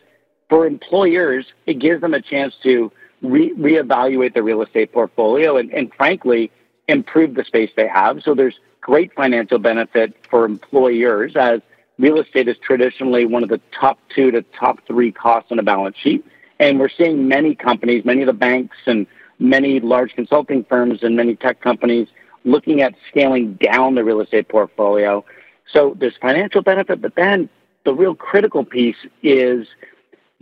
for 0.48 0.66
employers, 0.66 1.46
it 1.66 1.78
gives 1.78 2.00
them 2.00 2.14
a 2.14 2.20
chance 2.20 2.54
to 2.62 2.90
re- 3.22 3.54
reevaluate 3.54 4.34
their 4.34 4.42
real 4.42 4.62
estate 4.62 4.92
portfolio 4.92 5.56
and, 5.56 5.72
and 5.72 5.92
frankly, 5.94 6.50
improve 6.88 7.34
the 7.34 7.44
space 7.44 7.70
they 7.76 7.88
have. 7.88 8.22
So 8.22 8.34
there's 8.34 8.58
great 8.80 9.12
financial 9.14 9.58
benefit 9.58 10.14
for 10.30 10.44
employers 10.44 11.36
as 11.36 11.60
real 11.98 12.20
estate 12.20 12.48
is 12.48 12.56
traditionally 12.62 13.24
one 13.24 13.42
of 13.42 13.48
the 13.48 13.60
top 13.78 13.98
two 14.14 14.30
to 14.30 14.42
top 14.58 14.78
three 14.86 15.12
costs 15.12 15.50
on 15.50 15.58
a 15.58 15.62
balance 15.62 15.96
sheet. 15.96 16.24
And 16.58 16.78
we're 16.78 16.88
seeing 16.88 17.28
many 17.28 17.54
companies, 17.54 18.04
many 18.04 18.22
of 18.22 18.26
the 18.26 18.32
banks 18.32 18.76
and 18.86 19.06
many 19.38 19.80
large 19.80 20.12
consulting 20.14 20.64
firms 20.64 21.02
and 21.02 21.16
many 21.16 21.36
tech 21.36 21.60
companies 21.60 22.08
looking 22.44 22.80
at 22.80 22.94
scaling 23.10 23.54
down 23.54 23.94
the 23.94 24.04
real 24.04 24.20
estate 24.20 24.48
portfolio. 24.48 25.24
So 25.72 25.96
there's 25.98 26.16
financial 26.20 26.62
benefit, 26.62 27.02
but 27.02 27.14
then 27.16 27.48
the 27.84 27.92
real 27.92 28.14
critical 28.14 28.64
piece 28.64 28.96
is 29.22 29.66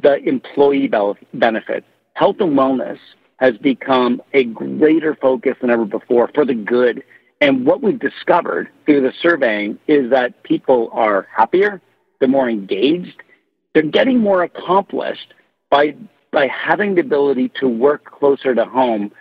the 0.00 0.16
employee 0.28 0.90
benefit. 1.32 1.84
Health 2.14 2.36
and 2.40 2.56
wellness 2.56 2.98
has 3.38 3.56
become 3.58 4.22
a 4.32 4.44
greater 4.44 5.14
focus 5.14 5.56
than 5.60 5.70
ever 5.70 5.84
before 5.84 6.30
for 6.34 6.44
the 6.44 6.54
good 6.54 7.02
and 7.40 7.66
what 7.66 7.82
we've 7.82 7.98
discovered 7.98 8.68
through 8.86 9.02
the 9.02 9.12
surveying 9.20 9.78
is 9.86 10.10
that 10.10 10.42
people 10.42 10.88
are 10.92 11.26
happier, 11.34 11.80
they're 12.18 12.28
more 12.28 12.48
engaged, 12.48 13.22
they're 13.72 13.82
getting 13.82 14.18
more 14.18 14.42
accomplished 14.42 15.34
by 15.70 15.94
by 16.32 16.48
having 16.48 16.96
the 16.96 17.00
ability 17.00 17.50
to 17.60 17.68
work 17.68 18.04
closer 18.04 18.54
to 18.54 18.64
home. 18.64 19.12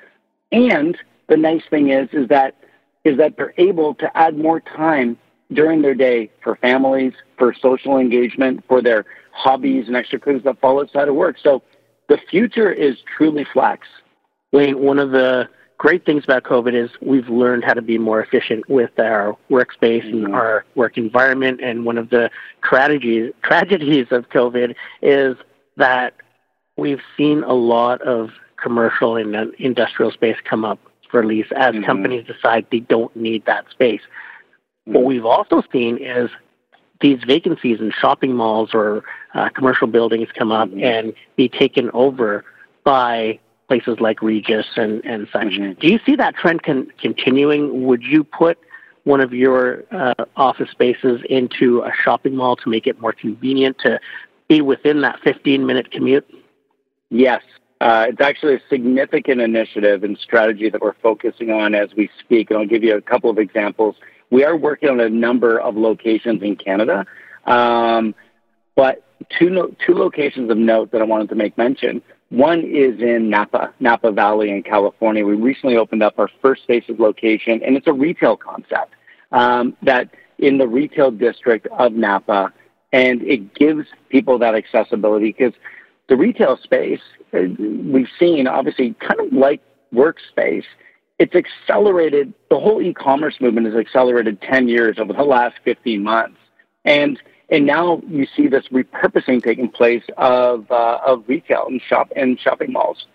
And 0.52 0.98
the 1.30 1.38
nice 1.38 1.64
thing 1.70 1.90
is 1.90 2.10
is 2.14 2.28
that 2.30 2.56
is 3.04 3.18
that 3.18 3.36
they're 3.36 3.54
able 3.58 3.94
to 3.96 4.18
add 4.18 4.38
more 4.38 4.62
time 4.62 5.18
during 5.52 5.82
their 5.82 5.96
day 5.96 6.32
for 6.44 6.56
families, 6.58 7.14
for 7.38 7.54
social 7.54 7.98
engagement, 7.98 8.64
for 8.68 8.82
their 8.82 9.06
hobbies 9.32 9.88
and 9.88 9.96
extracurriculars 9.96 10.44
that 10.44 10.60
fall 10.60 10.80
outside 10.80 11.08
of 11.08 11.16
work. 11.16 11.38
So 11.42 11.62
the 12.08 12.18
future 12.30 12.72
is 12.72 12.98
truly 13.18 13.46
flex. 13.52 13.88
Wayne, 14.52 14.80
one 14.80 15.00
of 15.00 15.12
the 15.12 15.50
great 15.84 16.06
things 16.06 16.24
about 16.24 16.44
COVID 16.44 16.74
is 16.74 16.90
we've 17.02 17.28
learned 17.28 17.66
how 17.66 17.74
to 17.74 17.82
be 17.82 17.98
more 17.98 18.24
efficient 18.24 18.68
with 18.70 18.98
our 18.98 19.38
workspace 19.52 20.06
mm-hmm. 20.06 20.28
and 20.28 20.34
our 20.34 20.64
work 20.76 20.98
environment. 20.98 21.60
And 21.62 21.84
one 21.84 21.98
of 21.98 22.10
the 22.10 22.30
tragedies 22.64 23.34
tragedies 23.44 24.08
of 24.12 24.30
COVID 24.30 24.76
is 25.02 25.36
that 25.76 26.14
we've 26.78 27.02
seen 27.18 27.44
a 27.44 27.52
lot 27.54 28.02
of 28.02 28.30
commercial 28.56 29.18
and 29.18 29.54
industrial 29.60 30.10
space 30.12 30.38
come 30.50 30.64
up 30.64 30.80
for 31.12 31.26
lease 31.26 31.52
as 31.58 31.76
mm-hmm. 31.76 31.84
companies 31.84 32.26
decide 32.26 32.66
they 32.72 32.80
don't 32.80 33.14
need 33.14 33.46
that 33.46 33.70
space. 33.70 34.02
Mm-hmm. 34.88 34.94
What 34.94 35.04
we've 35.04 35.26
also 35.26 35.64
seen 35.70 35.98
is 35.98 36.30
these 37.02 37.20
vacancies 37.28 37.82
in 37.82 37.92
shopping 37.92 38.34
malls 38.34 38.70
or 38.74 39.04
uh, 39.34 39.50
commercial 39.50 39.88
buildings 39.88 40.30
come 40.34 40.54
up 40.54 40.70
mm-hmm. 40.70 40.82
and 40.82 41.14
be 41.36 41.50
taken 41.50 41.92
over 41.92 42.46
by 42.86 43.38
places 43.68 43.98
like 44.00 44.22
Regus 44.22 44.66
and, 44.76 45.04
and 45.06 45.28
such. 45.32 45.44
Mm-hmm. 45.44 45.80
Do 45.80 45.88
you 45.88 46.00
see 46.06 46.16
that 46.16 46.36
trend 46.36 46.64
con- 46.64 46.92
continuing? 47.00 47.86
Would 47.86 48.04
you 48.04 48.24
put 48.24 48.58
one 49.04 49.22
of 49.22 49.34
your 49.34 49.84
uh, 49.92 50.14
office 50.36 50.70
spaces 50.72 51.22
into 51.30 51.82
a 51.82 51.92
shopping 52.04 52.36
mall 52.36 52.56
to 52.58 52.70
make 52.70 52.88
it 52.88 53.00
more 53.02 53.14
convenient 53.14 53.78
to 53.80 54.00
be 54.48 54.62
within 54.62 55.02
that 55.02 55.20
15 55.24 55.66
minute 55.66 55.92
commute? 55.92 56.28
Yes. 57.10 57.42
Uh, 57.82 58.06
it's 58.10 58.22
actually 58.22 58.56
a 58.56 58.62
significant 58.70 59.42
initiative 59.42 60.04
and 60.04 60.18
strategy 60.18 60.70
that 60.70 60.82
we're 60.82 60.96
focusing 61.02 61.52
on 61.52 61.76
as 61.76 61.90
we 61.98 62.10
speak. 62.20 62.50
And 62.50 62.60
I'll 62.60 62.66
give 62.66 62.84
you 62.84 62.96
a 62.96 63.02
couple 63.02 63.30
of 63.30 63.38
examples. 63.38 63.96
We 64.30 64.46
are 64.46 64.56
working 64.56 64.90
on 64.90 65.00
a 65.00 65.10
number 65.10 65.60
of 65.60 65.76
locations 65.76 66.42
in 66.42 66.56
Canada, 66.56 67.06
um, 67.46 68.16
but 68.76 69.04
two, 69.38 69.50
no- 69.50 69.76
two 69.86 69.94
locations 69.94 70.50
of 70.50 70.58
note 70.58 70.92
that 70.92 71.02
I 71.02 71.04
wanted 71.04 71.30
to 71.30 71.36
make 71.36 71.58
mention. 71.58 72.02
One 72.34 72.62
is 72.62 73.00
in 73.00 73.30
Napa, 73.30 73.72
Napa 73.80 74.12
Valley 74.12 74.50
in 74.50 74.64
California. 74.64 75.24
We 75.24 75.36
recently 75.36 75.78
opened 75.78 76.02
up 76.02 76.18
our 76.18 76.30
first 76.42 76.64
Spaces 76.64 76.96
location, 76.98 77.62
and 77.64 77.78
it's 77.78 77.86
a 77.86 77.94
retail 77.94 78.36
concept 78.36 78.96
um, 79.32 79.78
that 79.84 80.10
in 80.40 80.58
the 80.58 80.68
retail 80.68 81.12
district 81.12 81.68
of 81.78 81.94
Napa, 81.94 82.52
and 82.92 83.22
it 83.22 83.54
gives 83.54 83.86
people 84.10 84.40
that 84.40 84.56
accessibility 84.56 85.28
because 85.28 85.54
the 86.10 86.18
retail 86.18 86.58
space 86.58 87.02
uh, 87.36 87.42
we've 87.60 88.10
seen, 88.18 88.48
obviously, 88.48 88.96
kind 89.00 89.20
of 89.20 89.32
like 89.32 89.62
workspace, 89.94 90.66
it's 91.20 91.36
accelerated. 91.36 92.34
The 92.50 92.60
whole 92.60 92.82
e-commerce 92.82 93.36
movement 93.42 93.68
has 93.68 93.76
accelerated 93.76 94.42
10 94.42 94.70
years 94.70 94.98
over 94.98 95.14
the 95.14 95.22
last 95.22 95.58
15 95.66 96.02
months, 96.02 96.40
and 96.84 97.22
and 97.54 97.68
now 97.68 98.02
you 98.10 98.26
see 98.36 98.48
this 98.48 98.68
repurposing 98.70 99.44
taking 99.44 99.70
place 99.70 100.04
of, 100.18 100.70
uh, 100.72 101.00
of 101.06 101.24
retail 101.28 101.68
and 101.68 101.80
shop 101.88 102.12
and 102.16 102.40
shopping 102.40 102.74
malls. 102.74 103.06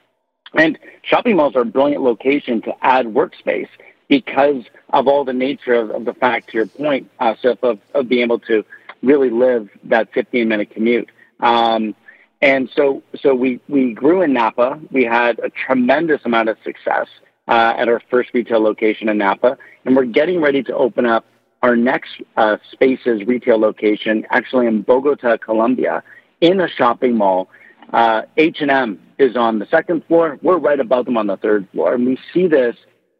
And 0.55 0.79
shopping 1.03 1.37
malls 1.37 1.57
are 1.57 1.63
a 1.63 1.67
brilliant 1.67 2.03
location 2.03 2.63
to 2.63 2.73
add 2.81 3.07
workspace. 3.07 3.69
because 4.09 4.65
of 4.91 5.07
all 5.07 5.23
the 5.25 5.35
nature 5.35 5.75
of, 5.75 5.91
of 5.91 6.05
the 6.07 6.15
fact, 6.15 6.51
to 6.51 6.57
your 6.57 6.67
point, 6.67 7.11
uh, 7.21 7.35
of, 7.63 7.79
of 7.95 8.09
being 8.09 8.23
able 8.23 8.39
to 8.39 8.65
really 9.03 9.29
live 9.29 9.69
that 9.85 10.11
15 10.15 10.49
minute 10.49 10.71
commute. 10.71 11.11
Um, 11.41 11.95
and 12.41 12.71
so, 12.75 13.03
so 13.21 13.35
we, 13.35 13.61
we 13.69 13.93
grew 13.93 14.23
in 14.23 14.33
Napa. 14.33 14.81
We 14.93 15.05
had 15.05 15.41
a 15.41 15.51
tremendous 15.51 16.23
amount 16.25 16.49
of 16.49 16.57
success 16.65 17.09
uh, 17.49 17.75
at 17.77 17.89
our 17.89 18.01
first 18.09 18.31
retail 18.33 18.61
location 18.61 19.09
in 19.09 19.19
Napa, 19.19 19.59
and 19.85 19.97
we're 19.97 20.05
getting 20.05 20.41
ready 20.41 20.63
to 20.63 20.75
open 20.75 21.05
up 21.05 21.27
our 21.63 21.77
next 21.77 22.11
uh, 22.37 22.57
Spaces 22.73 23.27
retail 23.27 23.59
location, 23.59 24.27
actually 24.31 24.67
in 24.67 24.83
Bogota, 24.83 25.37
Colombia, 25.37 26.03
in 26.41 26.61
a 26.61 26.69
shopping 26.69 27.17
mall. 27.17 27.49
Uh, 27.93 28.23
H&M 28.37 29.01
is 29.19 29.37
on 29.37 29.59
the 29.59 29.67
second 29.67 30.05
floor. 30.07 30.39
We're 30.43 30.59
right 30.59 30.79
above 30.79 31.07
them 31.07 31.17
on 31.17 31.27
the 31.27 31.37
third 31.37 31.69
floor, 31.73 31.95
and 31.95 32.07
we 32.07 32.19
see 32.33 32.47
this 32.47 32.77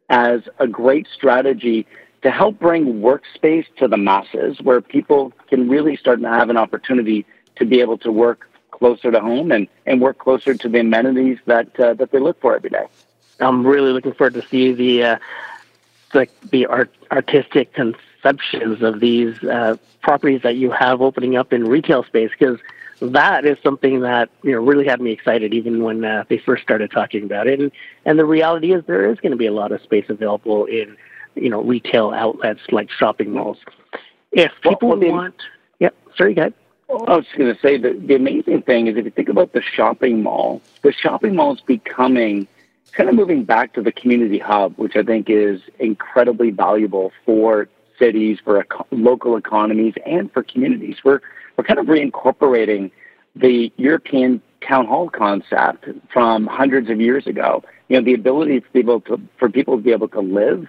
as 0.09 0.43
a 0.59 0.67
great 0.67 1.07
strategy 1.13 1.87
to 2.23 2.31
help 2.31 2.59
bring 2.59 3.01
workspace 3.01 3.67
to 3.79 3.89
the 3.89 3.97
masses, 3.97 4.61
where 4.61 4.81
people 4.81 5.33
can 5.49 5.69
really 5.69 5.97
start 5.97 6.21
to 6.21 6.29
have 6.29 6.51
an 6.51 6.57
opportunity 6.57 7.25
to 7.57 7.65
be 7.65 7.81
able 7.81 7.99
to 7.99 8.13
work 8.13 8.49
closer 8.71 9.11
to 9.11 9.21
home 9.21 9.51
and, 9.53 9.69
and 9.87 10.01
work 10.01 10.19
closer 10.19 10.55
to 10.55 10.69
the 10.69 10.81
amenities 10.81 11.39
that 11.47 11.79
uh, 11.81 11.95
that 11.95 12.11
they 12.13 12.19
look 12.19 12.41
for 12.41 12.55
every 12.55 12.71
day. 12.71 12.87
I'm 13.41 13.67
really 13.67 13.93
looking 13.93 14.15
forward 14.15 14.35
to 14.35 14.47
see 14.49 14.73
the 14.73 15.05
uh, 15.05 15.19
the, 16.13 16.29
the 16.51 16.67
art, 16.67 16.95
artistic 17.11 17.73
conceptions 18.29 18.83
of 18.83 19.01
these 19.01 19.43
uh, 19.45 19.77
properties 20.03 20.43
that 20.43 20.57
you 20.57 20.71
have 20.71 21.01
opening 21.01 21.37
up 21.37 21.53
in 21.53 21.65
retail 21.65 22.05
space 22.05 22.31
because 22.39 22.59
that 23.01 23.45
is 23.45 23.57
something 23.63 24.01
that 24.01 24.29
you 24.43 24.53
know 24.53 24.59
really 24.59 24.87
had 24.87 25.01
me 25.01 25.13
excited 25.13 25.55
even 25.55 25.83
when 25.83 26.05
uh, 26.05 26.25
they 26.29 26.39
first 26.39 26.63
started 26.63 26.91
talking 26.91 27.25
about 27.25 27.47
it. 27.47 27.61
And 27.61 27.73
and 28.05 28.19
the 28.19 28.25
reality 28.25 28.73
is 28.73 28.85
there 28.87 29.11
is 29.11 29.19
going 29.21 29.33
to 29.33 29.37
be 29.37 29.47
a 29.47 29.53
lot 29.53 29.73
of 29.73 29.81
space 29.83 30.07
available 30.09 30.65
in 30.67 30.97
you 31.35 31.51
know 31.51 31.63
retail 31.63 32.11
outlets 32.11 32.61
like 32.71 32.91
shopping 32.91 33.33
malls. 33.33 33.59
If 34.33 34.53
people 34.63 34.89
well, 34.89 34.99
well, 34.99 35.11
want 35.11 35.35
yep 35.79 35.95
sorry 36.17 36.35
go 36.35 36.43
ahead. 36.43 36.55
I 36.91 37.17
was 37.17 37.27
going 37.37 37.55
to 37.55 37.61
say 37.61 37.77
that 37.77 38.07
the 38.09 38.15
amazing 38.15 38.63
thing 38.63 38.87
is 38.87 38.97
if 38.97 39.05
you 39.05 39.11
think 39.11 39.29
about 39.29 39.53
the 39.53 39.61
shopping 39.61 40.23
mall, 40.23 40.63
the 40.81 40.91
shopping 40.91 41.37
mall 41.37 41.53
is 41.55 41.61
becoming 41.61 42.49
kind 42.93 43.11
of 43.11 43.15
moving 43.15 43.45
back 43.45 43.75
to 43.75 43.83
the 43.83 43.93
community 43.93 44.39
hub, 44.39 44.73
which 44.79 44.97
I 44.97 45.03
think 45.03 45.29
is 45.29 45.61
incredibly 45.79 46.51
valuable 46.51 47.13
for 47.27 47.69
cities, 47.99 48.39
for 48.45 48.61
eco- 48.61 48.87
local 48.91 49.37
economies, 49.37 49.95
and 50.07 50.33
for 50.33 50.43
communities. 50.43 50.97
We're 51.05 51.21
we're 51.57 51.65
kind 51.65 51.81
of 51.81 51.87
reincorporating 51.87 52.91
the 53.35 53.73
European 53.77 54.41
town 54.67 54.87
hall 54.87 55.09
concept 55.11 55.87
from 56.13 56.47
hundreds 56.47 56.91
of 56.91 57.01
years 57.01 57.27
ago. 57.27 57.63
You 57.89 57.99
know, 57.99 58.05
the 58.05 58.15
ability 58.15 58.61
for 58.61 58.69
people 58.71 59.01
to 59.03 59.21
for 59.39 59.49
people 59.49 59.77
to 59.77 59.83
be 59.83 59.93
able 59.93 60.09
to 60.09 60.21
live, 60.21 60.67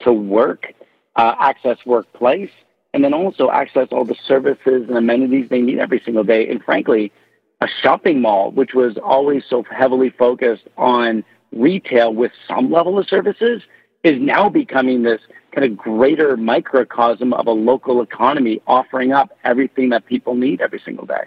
to 0.00 0.12
work, 0.12 0.72
uh, 1.16 1.34
access 1.38 1.78
workplace, 1.86 2.50
and 2.94 3.02
then 3.04 3.14
also 3.14 3.50
access 3.50 3.88
all 3.90 4.04
the 4.04 4.16
services 4.26 4.86
and 4.88 4.96
amenities 4.96 5.48
they 5.48 5.60
need 5.60 5.78
every 5.78 6.00
single 6.04 6.24
day. 6.24 6.48
And 6.48 6.62
frankly, 6.62 7.12
a 7.60 7.66
shopping 7.82 8.20
mall, 8.20 8.50
which 8.50 8.74
was 8.74 8.98
always 9.02 9.44
so 9.48 9.64
heavily 9.70 10.10
focused 10.10 10.68
on 10.76 11.24
retail 11.52 12.12
with 12.14 12.32
some 12.48 12.70
level 12.70 12.98
of 12.98 13.06
services, 13.06 13.62
is 14.02 14.20
now 14.20 14.48
becoming 14.48 15.02
this 15.02 15.20
kind 15.54 15.70
of 15.70 15.76
greater 15.76 16.36
microcosm 16.36 17.32
of 17.32 17.46
a 17.46 17.52
local 17.52 18.02
economy 18.02 18.60
offering 18.66 19.12
up 19.12 19.30
everything 19.44 19.90
that 19.90 20.04
people 20.06 20.34
need 20.34 20.60
every 20.60 20.82
single 20.84 21.06
day. 21.06 21.22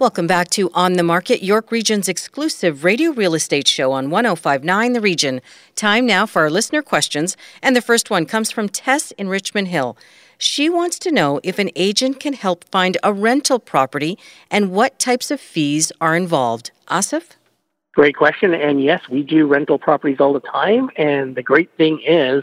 Welcome 0.00 0.26
back 0.26 0.48
to 0.50 0.70
On 0.72 0.94
the 0.94 1.02
Market, 1.02 1.44
York 1.44 1.70
Region's 1.70 2.08
exclusive 2.08 2.82
radio 2.84 3.12
real 3.12 3.34
estate 3.34 3.68
show 3.68 3.92
on 3.92 4.10
1059 4.10 4.94
The 4.94 5.00
Region. 5.00 5.42
Time 5.76 6.06
now 6.06 6.26
for 6.26 6.42
our 6.42 6.50
listener 6.50 6.82
questions, 6.82 7.36
and 7.62 7.76
the 7.76 7.82
first 7.82 8.10
one 8.10 8.26
comes 8.26 8.50
from 8.50 8.68
Tess 8.68 9.12
in 9.12 9.28
Richmond 9.28 9.68
Hill. 9.68 9.96
She 10.40 10.70
wants 10.70 10.98
to 11.00 11.12
know 11.12 11.38
if 11.42 11.58
an 11.58 11.68
agent 11.76 12.18
can 12.18 12.32
help 12.32 12.64
find 12.70 12.96
a 13.02 13.12
rental 13.12 13.58
property 13.58 14.18
and 14.50 14.72
what 14.72 14.98
types 14.98 15.30
of 15.30 15.38
fees 15.38 15.92
are 16.00 16.16
involved. 16.16 16.70
Asif? 16.88 17.32
Great 17.92 18.16
question. 18.16 18.54
And 18.54 18.82
yes, 18.82 19.02
we 19.10 19.22
do 19.22 19.46
rental 19.46 19.78
properties 19.78 20.16
all 20.18 20.32
the 20.32 20.40
time. 20.40 20.88
And 20.96 21.36
the 21.36 21.42
great 21.42 21.70
thing 21.76 22.00
is, 22.06 22.42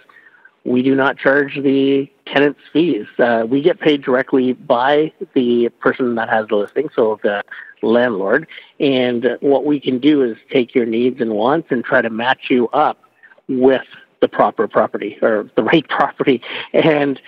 we 0.64 0.84
do 0.84 0.94
not 0.94 1.18
charge 1.18 1.56
the 1.56 2.08
tenant's 2.28 2.60
fees. 2.72 3.08
Uh, 3.18 3.48
we 3.50 3.64
get 3.64 3.80
paid 3.80 4.04
directly 4.04 4.54
by 4.54 5.12
the 5.34 5.70
person 5.80 6.14
that 6.16 6.30
has 6.30 6.48
the 6.50 6.56
listing, 6.56 6.90
so 6.96 7.20
the 7.24 7.42
landlord. 7.82 8.46
And 8.80 9.38
what 9.40 9.66
we 9.66 9.80
can 9.80 9.98
do 9.98 10.22
is 10.22 10.38
take 10.52 10.76
your 10.76 10.86
needs 10.86 11.20
and 11.20 11.32
wants 11.32 11.70
and 11.72 11.84
try 11.84 12.04
to 12.04 12.12
match 12.12 12.52
you 12.52 12.68
up 12.68 13.02
with 13.50 13.86
the 14.20 14.28
proper 14.28 14.68
property 14.68 15.18
or 15.22 15.50
the 15.56 15.64
right 15.64 15.88
property. 15.90 16.42
And 16.74 17.20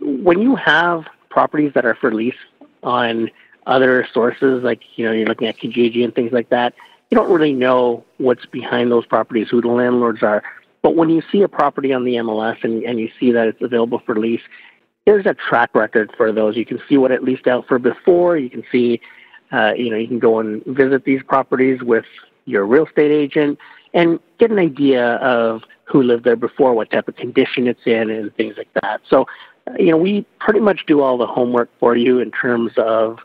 when 0.00 0.40
you 0.40 0.56
have 0.56 1.04
properties 1.30 1.72
that 1.74 1.84
are 1.84 1.94
for 1.94 2.12
lease 2.12 2.34
on 2.82 3.30
other 3.66 4.06
sources, 4.12 4.62
like 4.62 4.80
you 4.96 5.04
know 5.04 5.12
you're 5.12 5.28
looking 5.28 5.48
at 5.48 5.58
Kijiji 5.58 6.04
and 6.04 6.14
things 6.14 6.32
like 6.32 6.50
that, 6.50 6.74
you 7.10 7.16
don't 7.16 7.30
really 7.30 7.52
know 7.52 8.04
what's 8.18 8.46
behind 8.46 8.90
those 8.90 9.06
properties, 9.06 9.48
who 9.48 9.60
the 9.60 9.68
landlords 9.68 10.22
are. 10.22 10.42
But 10.82 10.94
when 10.94 11.10
you 11.10 11.22
see 11.32 11.42
a 11.42 11.48
property 11.48 11.92
on 11.92 12.04
the 12.04 12.14
MLS 12.14 12.62
and, 12.62 12.82
and 12.84 13.00
you 13.00 13.10
see 13.18 13.32
that 13.32 13.48
it's 13.48 13.60
available 13.60 14.00
for 14.04 14.18
lease, 14.18 14.40
there's 15.06 15.26
a 15.26 15.34
track 15.34 15.74
record 15.74 16.12
for 16.16 16.32
those. 16.32 16.56
You 16.56 16.66
can 16.66 16.80
see 16.88 16.98
what 16.98 17.10
it 17.10 17.24
leased 17.24 17.46
out 17.46 17.66
for 17.66 17.78
before. 17.78 18.36
You 18.36 18.50
can 18.50 18.62
see, 18.70 19.00
uh, 19.50 19.72
you 19.76 19.90
know, 19.90 19.96
you 19.96 20.06
can 20.06 20.18
go 20.18 20.38
and 20.38 20.64
visit 20.66 21.04
these 21.04 21.22
properties 21.22 21.82
with 21.82 22.04
your 22.44 22.66
real 22.66 22.86
estate 22.86 23.10
agent 23.10 23.58
and 23.94 24.20
get 24.38 24.50
an 24.50 24.58
idea 24.58 25.14
of 25.16 25.62
who 25.84 26.02
lived 26.02 26.24
there 26.24 26.36
before, 26.36 26.74
what 26.74 26.90
type 26.90 27.08
of 27.08 27.16
condition 27.16 27.66
it's 27.66 27.86
in, 27.86 28.10
and 28.10 28.34
things 28.36 28.56
like 28.58 28.68
that. 28.82 29.00
So, 29.08 29.26
you 29.78 29.90
know, 29.90 29.96
we 29.96 30.24
pretty 30.40 30.60
much 30.60 30.86
do 30.86 31.00
all 31.00 31.18
the 31.18 31.26
homework 31.26 31.70
for 31.80 31.96
you 31.96 32.18
in 32.20 32.30
terms 32.30 32.72
of 32.76 33.18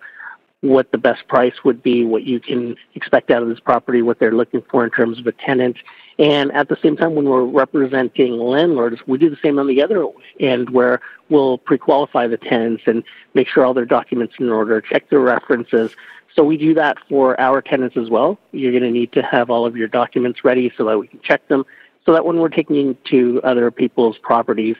what 0.61 0.91
the 0.93 0.97
best 0.97 1.27
price 1.27 1.53
would 1.65 1.83
be, 1.83 2.05
what 2.05 2.23
you 2.23 2.39
can 2.39 2.75
expect 2.95 3.29
out 3.29 3.43
of 3.43 3.49
this 3.49 3.59
property, 3.59 4.01
what 4.01 4.17
they're 4.19 4.31
looking 4.31 4.63
for 4.71 4.85
in 4.85 4.89
terms 4.89 5.19
of 5.19 5.27
a 5.27 5.33
tenant. 5.33 5.75
And 6.17 6.53
at 6.53 6.69
the 6.69 6.77
same 6.81 6.95
time, 6.95 7.15
when 7.15 7.25
we're 7.25 7.43
representing 7.43 8.37
landlords, 8.37 9.01
we 9.05 9.17
do 9.17 9.29
the 9.29 9.37
same 9.43 9.59
on 9.59 9.67
the 9.67 9.81
other 9.81 10.07
end 10.39 10.69
where 10.69 11.01
we'll 11.27 11.57
pre-qualify 11.57 12.27
the 12.27 12.37
tenants 12.37 12.83
and 12.85 13.03
make 13.33 13.49
sure 13.49 13.65
all 13.65 13.73
their 13.73 13.83
documents 13.83 14.35
are 14.39 14.43
in 14.45 14.49
order, 14.49 14.79
check 14.79 15.09
their 15.09 15.19
references. 15.19 15.91
So 16.33 16.43
we 16.43 16.55
do 16.55 16.73
that 16.75 16.97
for 17.09 17.39
our 17.41 17.61
tenants 17.61 17.97
as 17.97 18.09
well. 18.09 18.39
You're 18.53 18.71
going 18.71 18.83
to 18.83 18.91
need 18.91 19.11
to 19.13 19.21
have 19.21 19.49
all 19.49 19.65
of 19.65 19.75
your 19.75 19.89
documents 19.89 20.45
ready 20.45 20.71
so 20.77 20.85
that 20.85 20.97
we 20.97 21.07
can 21.07 21.19
check 21.21 21.45
them, 21.49 21.65
so 22.05 22.13
that 22.13 22.25
when 22.25 22.37
we're 22.37 22.47
taking 22.47 22.97
to 23.09 23.41
other 23.43 23.69
people's 23.69 24.17
properties, 24.17 24.77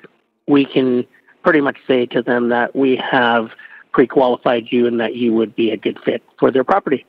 we 0.48 0.66
can 0.66 1.06
pretty 1.44 1.62
much 1.62 1.78
say 1.88 2.06
to 2.08 2.22
them 2.22 2.50
that 2.50 2.76
we 2.76 2.96
have 2.96 3.52
pre-qualified 3.92 4.68
you 4.72 4.88
and 4.88 5.00
that 5.00 5.16
you 5.16 5.34
would 5.34 5.56
be 5.56 5.70
a 5.72 5.78
good 5.78 6.00
fit 6.04 6.24
for 6.40 6.50
their 6.50 6.64
property. 6.64 7.06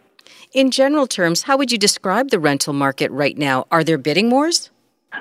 In 0.52 0.70
general 0.70 1.06
terms, 1.06 1.42
how 1.42 1.56
would 1.56 1.72
you 1.72 1.78
describe 1.78 2.30
the 2.30 2.38
rental 2.38 2.72
market 2.72 3.10
right 3.10 3.36
now? 3.36 3.66
Are 3.70 3.82
there 3.82 3.98
bidding 3.98 4.30
wars? 4.30 4.70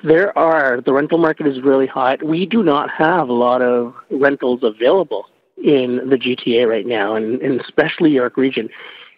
There 0.04 0.38
are. 0.38 0.82
The 0.82 0.94
rental 0.94 1.18
market 1.18 1.48
is 1.48 1.62
really 1.62 1.88
hot. 1.88 2.24
We 2.24 2.46
do 2.46 2.64
not 2.64 2.90
have 2.90 3.30
a 3.30 3.34
lot 3.34 3.62
of 3.62 3.94
rentals 4.10 4.62
available 4.64 5.28
in 5.64 6.10
the 6.10 6.18
GTA 6.18 6.68
right 6.68 6.86
now, 6.86 7.16
and, 7.16 7.42
and 7.42 7.62
especially 7.62 8.12
York 8.12 8.38
Region. 8.38 8.70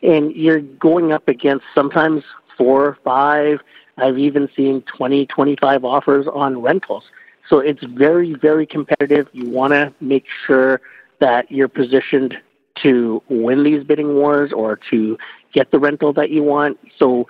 And 0.04 0.36
you're 0.36 0.60
going 0.60 1.12
up 1.12 1.28
against 1.28 1.66
sometimes 1.74 2.24
four, 2.58 2.86
or 2.86 2.98
five, 3.04 3.60
I've 3.98 4.18
even 4.18 4.50
seen 4.56 4.82
20, 4.82 5.26
25 5.28 5.86
offers 5.86 6.28
on 6.28 6.62
rentals. 6.62 7.04
So 7.50 7.60
it's 7.60 7.84
very, 7.84 8.34
very 8.34 8.66
competitive. 8.66 9.28
You 9.34 9.50
want 9.50 9.74
to 9.74 9.94
make 10.02 10.26
sure 10.46 10.82
that 11.20 11.52
you're 11.52 11.68
positioned 11.68 12.38
to 12.82 13.22
win 13.30 13.64
these 13.64 13.84
bidding 13.84 14.16
wars 14.16 14.52
or 14.52 14.80
to 14.90 15.18
get 15.54 15.72
the 15.72 15.80
rental 15.80 16.12
that 16.14 16.30
you 16.30 16.44
want. 16.44 16.78
So, 16.98 17.28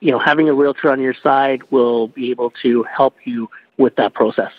you 0.00 0.10
know, 0.12 0.18
having 0.18 0.48
a 0.48 0.54
realtor 0.54 0.90
on 0.90 1.00
your 1.00 1.14
side 1.14 1.62
will 1.70 2.08
be 2.08 2.30
able 2.30 2.50
to 2.62 2.84
help 2.84 3.16
you 3.24 3.48
with 3.78 3.96
that 3.96 4.14
process. 4.14 4.52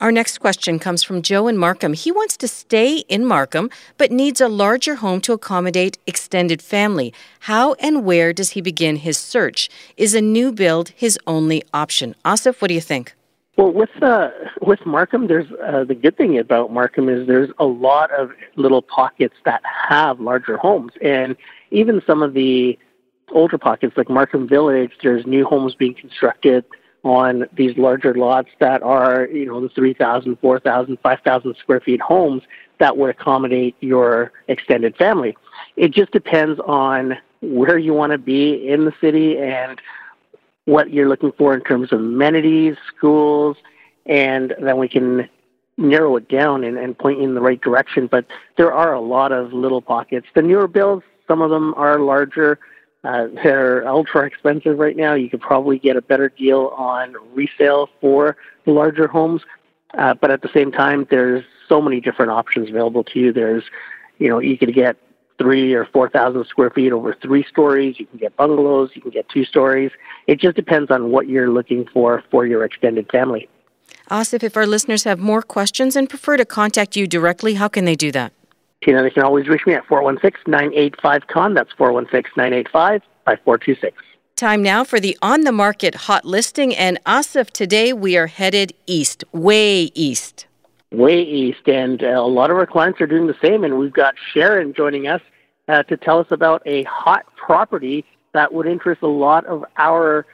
Our 0.00 0.10
next 0.10 0.38
question 0.38 0.80
comes 0.80 1.04
from 1.04 1.22
Joe 1.22 1.46
in 1.46 1.56
Markham. 1.56 1.92
He 1.92 2.10
wants 2.10 2.36
to 2.38 2.48
stay 2.48 2.98
in 3.08 3.24
Markham 3.24 3.70
but 3.98 4.10
needs 4.10 4.40
a 4.40 4.48
larger 4.48 4.96
home 4.96 5.20
to 5.20 5.32
accommodate 5.32 5.96
extended 6.08 6.60
family. 6.60 7.14
How 7.40 7.74
and 7.74 8.04
where 8.04 8.32
does 8.32 8.50
he 8.50 8.60
begin 8.60 8.96
his 8.96 9.16
search? 9.16 9.70
Is 9.96 10.12
a 10.14 10.20
new 10.20 10.50
build 10.52 10.88
his 10.88 11.18
only 11.26 11.62
option? 11.72 12.16
Asif, 12.24 12.60
what 12.60 12.68
do 12.68 12.74
you 12.74 12.80
think? 12.80 13.14
Well, 13.56 13.70
with 13.70 13.90
uh, 14.02 14.30
with 14.62 14.84
Markham, 14.86 15.26
there's 15.26 15.50
uh, 15.62 15.84
the 15.84 15.94
good 15.94 16.16
thing 16.16 16.38
about 16.38 16.72
Markham 16.72 17.10
is 17.10 17.26
there's 17.26 17.50
a 17.58 17.66
lot 17.66 18.10
of 18.10 18.30
little 18.56 18.80
pockets 18.80 19.34
that 19.44 19.62
have 19.64 20.20
larger 20.20 20.56
homes, 20.56 20.92
and 21.02 21.36
even 21.70 22.00
some 22.06 22.22
of 22.22 22.32
the 22.32 22.78
older 23.30 23.58
pockets 23.58 23.94
like 23.96 24.08
Markham 24.08 24.48
Village, 24.48 24.92
there's 25.02 25.26
new 25.26 25.44
homes 25.44 25.74
being 25.74 25.94
constructed 25.94 26.64
on 27.04 27.44
these 27.52 27.76
larger 27.76 28.14
lots 28.14 28.48
that 28.60 28.82
are, 28.82 29.26
you 29.26 29.46
know, 29.46 29.60
the 29.60 29.68
3,000, 29.70 30.38
4,000, 30.40 30.98
5,000 31.02 31.56
square 31.56 31.80
feet 31.80 32.00
homes 32.00 32.42
that 32.78 32.96
would 32.96 33.10
accommodate 33.10 33.74
your 33.80 34.32
extended 34.48 34.96
family. 34.96 35.36
It 35.76 35.92
just 35.92 36.12
depends 36.12 36.60
on 36.60 37.18
where 37.40 37.78
you 37.78 37.92
want 37.92 38.12
to 38.12 38.18
be 38.18 38.68
in 38.68 38.84
the 38.84 38.92
city 39.00 39.38
and 39.38 39.80
what 40.64 40.92
you're 40.92 41.08
looking 41.08 41.32
for 41.32 41.54
in 41.54 41.60
terms 41.62 41.92
of 41.92 42.00
amenities, 42.00 42.76
schools, 42.94 43.56
and 44.06 44.54
then 44.60 44.78
we 44.78 44.88
can 44.88 45.28
narrow 45.76 46.16
it 46.16 46.28
down 46.28 46.64
and, 46.64 46.78
and 46.78 46.96
point 46.98 47.18
you 47.18 47.24
in 47.24 47.34
the 47.34 47.40
right 47.40 47.60
direction. 47.60 48.06
But 48.06 48.26
there 48.56 48.72
are 48.72 48.92
a 48.92 49.00
lot 49.00 49.32
of 49.32 49.52
little 49.52 49.80
pockets. 49.80 50.26
The 50.34 50.42
newer 50.42 50.68
builds, 50.68 51.04
some 51.26 51.42
of 51.42 51.50
them 51.50 51.74
are 51.74 51.98
larger. 51.98 52.58
Uh, 53.04 53.26
they're 53.42 53.86
ultra 53.88 54.24
expensive 54.26 54.78
right 54.78 54.96
now. 54.96 55.14
You 55.14 55.28
could 55.28 55.40
probably 55.40 55.78
get 55.78 55.96
a 55.96 56.02
better 56.02 56.28
deal 56.28 56.72
on 56.76 57.14
resale 57.34 57.88
for 58.00 58.36
larger 58.66 59.08
homes. 59.08 59.42
Uh, 59.98 60.14
but 60.14 60.30
at 60.30 60.42
the 60.42 60.50
same 60.54 60.70
time, 60.70 61.06
there's 61.10 61.44
so 61.68 61.82
many 61.82 62.00
different 62.00 62.30
options 62.30 62.68
available 62.68 63.04
to 63.04 63.18
you. 63.18 63.32
There's, 63.32 63.64
you 64.18 64.28
know, 64.28 64.38
you 64.38 64.56
could 64.56 64.72
get 64.74 64.96
three 65.38 65.74
or 65.74 65.86
four 65.86 66.08
thousand 66.08 66.46
square 66.46 66.70
feet 66.70 66.92
over 66.92 67.16
three 67.20 67.44
stories. 67.48 67.98
You 67.98 68.06
can 68.06 68.18
get 68.18 68.36
bungalows. 68.36 68.90
You 68.94 69.02
can 69.02 69.10
get 69.10 69.28
two 69.28 69.44
stories. 69.44 69.90
It 70.26 70.40
just 70.40 70.56
depends 70.56 70.90
on 70.90 71.10
what 71.10 71.28
you're 71.28 71.50
looking 71.50 71.86
for 71.92 72.22
for 72.30 72.46
your 72.46 72.64
extended 72.64 73.10
family. 73.10 73.48
Asif, 74.10 74.42
if 74.42 74.56
our 74.56 74.66
listeners 74.66 75.04
have 75.04 75.18
more 75.18 75.42
questions 75.42 75.96
and 75.96 76.08
prefer 76.08 76.36
to 76.36 76.44
contact 76.44 76.96
you 76.96 77.06
directly, 77.06 77.54
how 77.54 77.68
can 77.68 77.84
they 77.84 77.94
do 77.94 78.10
that? 78.12 78.32
Tina, 78.82 79.02
they 79.02 79.10
can 79.10 79.22
always 79.22 79.48
reach 79.48 79.66
me 79.66 79.74
at 79.74 79.86
416-985-Khan. 79.86 81.54
That's 81.54 81.72
416-985-5426. 81.74 83.92
Time 84.34 84.62
now 84.62 84.82
for 84.82 84.98
the 84.98 85.16
on 85.22 85.42
the 85.42 85.52
market 85.52 85.94
hot 85.94 86.24
listing. 86.24 86.74
And 86.74 86.98
Asif, 87.04 87.50
today 87.50 87.92
we 87.92 88.16
are 88.16 88.26
headed 88.26 88.72
east, 88.86 89.22
way 89.32 89.92
east 89.94 90.46
way 90.92 91.22
east, 91.22 91.66
and 91.66 92.02
uh, 92.02 92.06
a 92.06 92.28
lot 92.28 92.50
of 92.50 92.56
our 92.56 92.66
clients 92.66 93.00
are 93.00 93.06
doing 93.06 93.26
the 93.26 93.36
same. 93.42 93.64
And 93.64 93.78
we've 93.78 93.92
got 93.92 94.14
Sharon 94.32 94.74
joining 94.74 95.06
us 95.08 95.20
uh, 95.68 95.82
to 95.84 95.96
tell 95.96 96.18
us 96.18 96.26
about 96.30 96.62
a 96.66 96.82
hot 96.84 97.24
property 97.36 98.04
that 98.32 98.52
would 98.52 98.66
interest 98.66 99.02
a 99.02 99.08
lot 99.08 99.44
of 99.46 99.64
our 99.76 100.26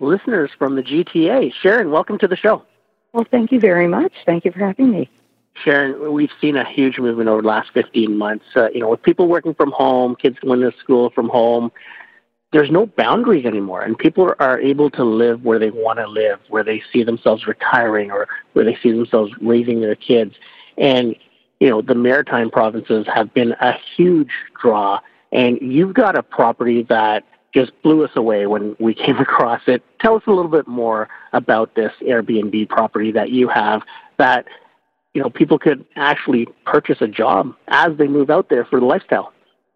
listeners 0.00 0.50
from 0.58 0.76
the 0.76 0.82
GTA. 0.82 1.52
Sharon, 1.62 1.90
welcome 1.90 2.18
to 2.18 2.28
the 2.28 2.36
show. 2.36 2.64
Well, 3.12 3.26
thank 3.30 3.52
you 3.52 3.60
very 3.60 3.88
much. 3.88 4.12
Thank 4.24 4.44
you 4.44 4.52
for 4.52 4.60
having 4.60 4.90
me. 4.90 5.10
Sharon, 5.54 6.12
we've 6.12 6.30
seen 6.40 6.56
a 6.56 6.68
huge 6.68 6.98
movement 6.98 7.28
over 7.28 7.42
the 7.42 7.48
last 7.48 7.70
15 7.74 8.16
months. 8.16 8.44
Uh, 8.56 8.70
you 8.70 8.80
know, 8.80 8.88
with 8.88 9.02
people 9.02 9.28
working 9.28 9.54
from 9.54 9.70
home, 9.70 10.16
kids 10.16 10.38
going 10.38 10.60
to 10.60 10.72
school 10.78 11.10
from 11.10 11.28
home, 11.28 11.70
there's 12.52 12.70
no 12.70 12.86
boundaries 12.86 13.46
anymore, 13.46 13.82
and 13.82 13.96
people 13.96 14.34
are 14.38 14.60
able 14.60 14.90
to 14.90 15.04
live 15.04 15.42
where 15.42 15.58
they 15.58 15.70
want 15.70 15.98
to 15.98 16.06
live, 16.06 16.38
where 16.48 16.62
they 16.62 16.82
see 16.92 17.02
themselves 17.02 17.46
retiring 17.46 18.10
or 18.10 18.28
where 18.52 18.64
they 18.64 18.76
see 18.82 18.92
themselves 18.92 19.32
raising 19.40 19.80
their 19.80 19.94
kids. 19.94 20.34
And 20.76 21.16
you 21.60 21.70
know, 21.70 21.80
the 21.80 21.94
maritime 21.94 22.50
provinces 22.50 23.06
have 23.12 23.32
been 23.32 23.52
a 23.52 23.72
huge 23.96 24.32
draw, 24.60 25.00
and 25.30 25.58
you've 25.62 25.94
got 25.94 26.16
a 26.16 26.22
property 26.22 26.82
that 26.88 27.24
just 27.54 27.70
blew 27.82 28.04
us 28.04 28.10
away 28.16 28.46
when 28.46 28.76
we 28.78 28.94
came 29.06 29.16
across 29.18 29.62
it. 29.66 29.82
Tell 30.00 30.16
us 30.16 30.22
a 30.26 30.30
little 30.30 30.50
bit 30.50 30.68
more 30.68 31.08
about 31.32 31.74
this 31.74 31.92
Airbnb 32.02 32.68
property 32.68 33.12
that 33.12 33.30
you 33.30 33.48
have 33.48 33.82
that 34.18 34.46
you 35.14 35.22
know 35.22 35.30
people 35.30 35.58
could 35.58 35.86
actually 35.96 36.46
purchase 36.66 36.98
a 37.00 37.08
job 37.08 37.54
as 37.68 37.96
they 37.96 38.08
move 38.08 38.28
out 38.28 38.50
there 38.50 38.66
for 38.66 38.78
the 38.78 38.86
lifestyle. 38.86 39.31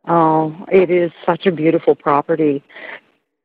Oh, 0.07 0.55
it 0.71 0.90
is 0.90 1.11
such 1.25 1.47
a 1.47 1.53
beautiful 1.53 1.95
property. 1.95 2.62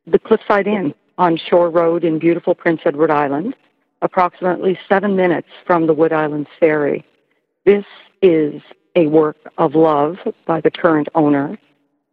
The 0.06 0.19
Cliffside 0.19 0.67
Inn 0.67 0.93
on 1.17 1.38
Shore 1.38 1.69
Road 1.69 2.04
in 2.04 2.19
beautiful 2.19 2.54
Prince 2.54 2.82
Edward 2.86 3.10
Island, 3.10 3.56
approximately 4.02 4.78
seven 4.88 5.15
minutes 5.15 5.47
from 5.65 5.88
the 5.88 5.93
Wood 5.93 6.13
Islands 6.13 6.50
Ferry. 6.60 7.06
This 7.65 7.86
is 8.21 8.62
a 8.95 9.08
work 9.08 9.38
of 9.58 9.74
love 9.74 10.17
by 10.45 10.62
the 10.62 10.69
current 10.69 11.08
owner. 11.15 11.58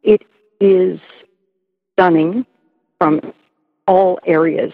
It 0.03 0.23
is 0.61 0.99
stunning 1.93 2.47
from 2.99 3.21
all 3.87 4.19
areas. 4.27 4.73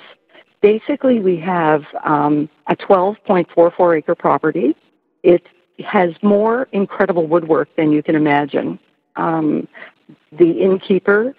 Basically, 0.60 1.18
we 1.18 1.36
have 1.40 1.82
um, 2.04 2.48
a 2.68 2.76
12.44 2.76 3.98
acre 3.98 4.14
property. 4.14 4.76
It 5.22 5.46
has 5.84 6.10
more 6.22 6.68
incredible 6.72 7.26
woodwork 7.26 7.68
than 7.76 7.90
you 7.90 8.02
can 8.02 8.14
imagine 8.14 8.78
um, 9.16 9.68
the 10.32 10.50
innkeeper 10.50 11.34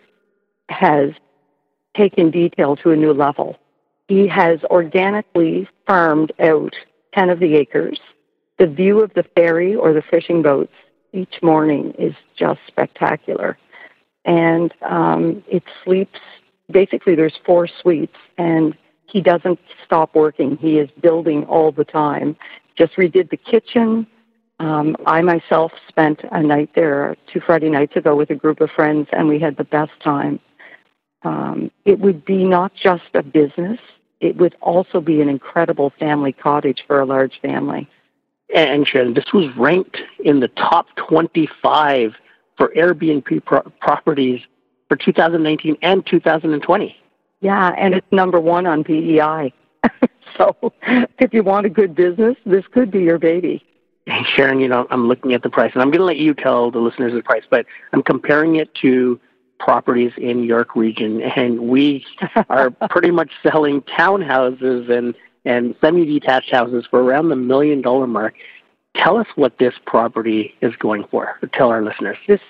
has 0.70 1.12
taken 1.96 2.32
detail 2.32 2.76
to 2.78 2.92
a 2.92 2.96
new 2.96 3.14
level. 3.14 3.58
He 4.08 4.28
has 4.28 4.60
organically 4.66 5.68
farmed 5.88 6.32
out 6.40 6.74
10 7.14 7.30
of 7.30 7.40
the 7.40 7.56
acres. 7.56 8.00
The 8.60 8.68
view 8.68 9.02
of 9.02 9.14
the 9.14 9.24
ferry 9.36 9.76
or 9.76 9.94
the 9.94 10.04
fishing 10.10 10.42
boats 10.42 10.74
each 11.14 11.36
morning 11.42 11.94
is 11.98 12.14
just 12.36 12.60
spectacular. 12.68 13.58
And 14.26 14.74
um, 14.82 15.44
it 15.48 15.64
sleeps, 15.84 16.20
basically, 16.72 17.16
there's 17.16 17.38
four 17.46 17.68
suites, 17.82 18.16
and 18.38 18.76
he 19.08 19.22
doesn't 19.22 19.60
stop 19.86 20.16
working. 20.16 20.58
He 20.58 20.80
is 20.80 20.90
building 21.02 21.46
all 21.46 21.72
the 21.72 21.86
time. 21.86 22.36
Just 22.76 22.94
redid 22.96 23.30
the 23.30 23.38
kitchen, 23.38 24.08
um, 24.60 24.96
I 25.06 25.22
myself 25.22 25.72
spent 25.88 26.22
a 26.32 26.42
night 26.42 26.70
there 26.76 27.16
two 27.32 27.42
Friday 27.42 27.70
nights 27.70 27.96
ago 27.96 28.16
with 28.16 28.30
a 28.30 28.36
group 28.36 28.62
of 28.62 28.70
friends, 28.72 29.08
and 29.12 29.28
we 29.28 29.40
had 29.40 29.58
the 29.58 29.64
best 29.66 29.92
time. 30.02 30.40
Um, 31.24 31.72
it 31.86 32.00
would 32.00 32.24
be 32.24 32.44
not 32.44 32.74
just 32.76 33.04
a 33.14 33.24
business, 33.24 33.80
it 34.22 34.38
would 34.38 34.56
also 34.62 35.02
be 35.02 35.22
an 35.22 35.30
incredible 35.30 35.92
family 36.00 36.32
cottage 36.32 36.84
for 36.88 37.00
a 37.00 37.06
large 37.06 37.40
family. 37.42 37.90
And 38.54 38.88
Sharon, 38.88 39.14
this 39.14 39.34
was 39.34 39.56
ranked 39.58 39.98
in 40.24 40.40
the 40.40 40.48
top 40.50 40.88
25 40.96 42.14
for 42.58 42.70
Airbnb 42.70 43.44
pro- 43.44 43.62
properties 43.82 44.40
for 44.88 44.96
2019 44.96 45.78
and 45.82 46.06
2020. 46.06 46.96
Yeah, 47.42 47.70
and 47.78 47.94
it's 47.94 48.08
number 48.12 48.40
one 48.40 48.66
on 48.66 48.84
PEI. 48.84 49.52
so 50.38 50.56
if 51.20 51.34
you 51.34 51.44
want 51.44 51.66
a 51.66 51.70
good 51.70 51.96
business, 51.96 52.38
this 52.46 52.64
could 52.72 52.92
be 52.92 53.00
your 53.00 53.20
baby. 53.20 53.64
Hey, 54.08 54.24
Sharon, 54.36 54.60
you 54.60 54.68
know, 54.68 54.86
I'm 54.92 55.08
looking 55.08 55.34
at 55.34 55.42
the 55.42 55.50
price, 55.50 55.72
and 55.74 55.82
I'm 55.82 55.90
going 55.90 56.00
to 56.00 56.06
let 56.06 56.18
you 56.18 56.36
tell 56.36 56.70
the 56.70 56.80
listeners 56.80 57.14
the 57.14 57.24
price, 57.24 57.44
but 57.50 57.66
I'm 57.92 58.04
comparing 58.04 58.56
it 58.56 58.74
to 58.76 59.20
properties 59.60 60.12
in 60.18 60.44
York 60.44 60.76
Region, 60.76 61.22
and 61.22 61.62
we 61.62 62.06
are 62.50 62.70
pretty 62.90 63.12
much 63.12 63.32
selling 63.42 63.82
townhouses 63.82 64.90
and 64.90 65.16
and 65.48 65.76
semi-detached 65.80 66.52
houses 66.52 66.86
for 66.90 67.04
around 67.04 67.30
the 67.30 67.36
million 67.36 67.82
dollar 67.82 68.08
mark. 68.08 68.36
Tell 68.96 69.18
us 69.18 69.28
what 69.36 69.58
this 69.60 69.74
property 69.86 70.56
is 70.62 70.76
going 70.78 71.06
for. 71.10 71.40
Tell 71.54 71.70
our 71.70 71.84
listeners. 71.84 72.18
This 72.28 72.42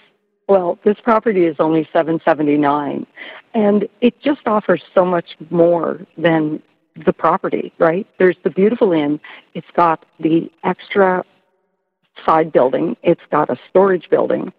well, 0.48 0.78
this 0.84 0.98
property 1.04 1.46
is 1.46 1.56
only 1.60 1.88
seven 1.94 2.20
seventy 2.26 2.58
nine, 2.58 3.06
and 3.54 3.88
it 4.02 4.20
just 4.22 4.42
offers 4.46 4.82
so 4.94 5.06
much 5.06 5.38
more 5.50 6.02
than 6.18 6.62
the 7.06 7.14
property. 7.14 7.74
Right? 7.78 8.08
There's 8.20 8.38
the 8.44 8.50
beautiful 8.50 8.92
inn. 8.92 9.22
It's 9.54 9.72
got 9.76 10.06
the 10.20 10.52
extra 10.64 11.24
side 12.26 12.52
building, 12.52 12.96
it's 13.04 13.22
got 13.32 13.50
a 13.50 13.58
storage 13.70 14.10
building. 14.10 14.52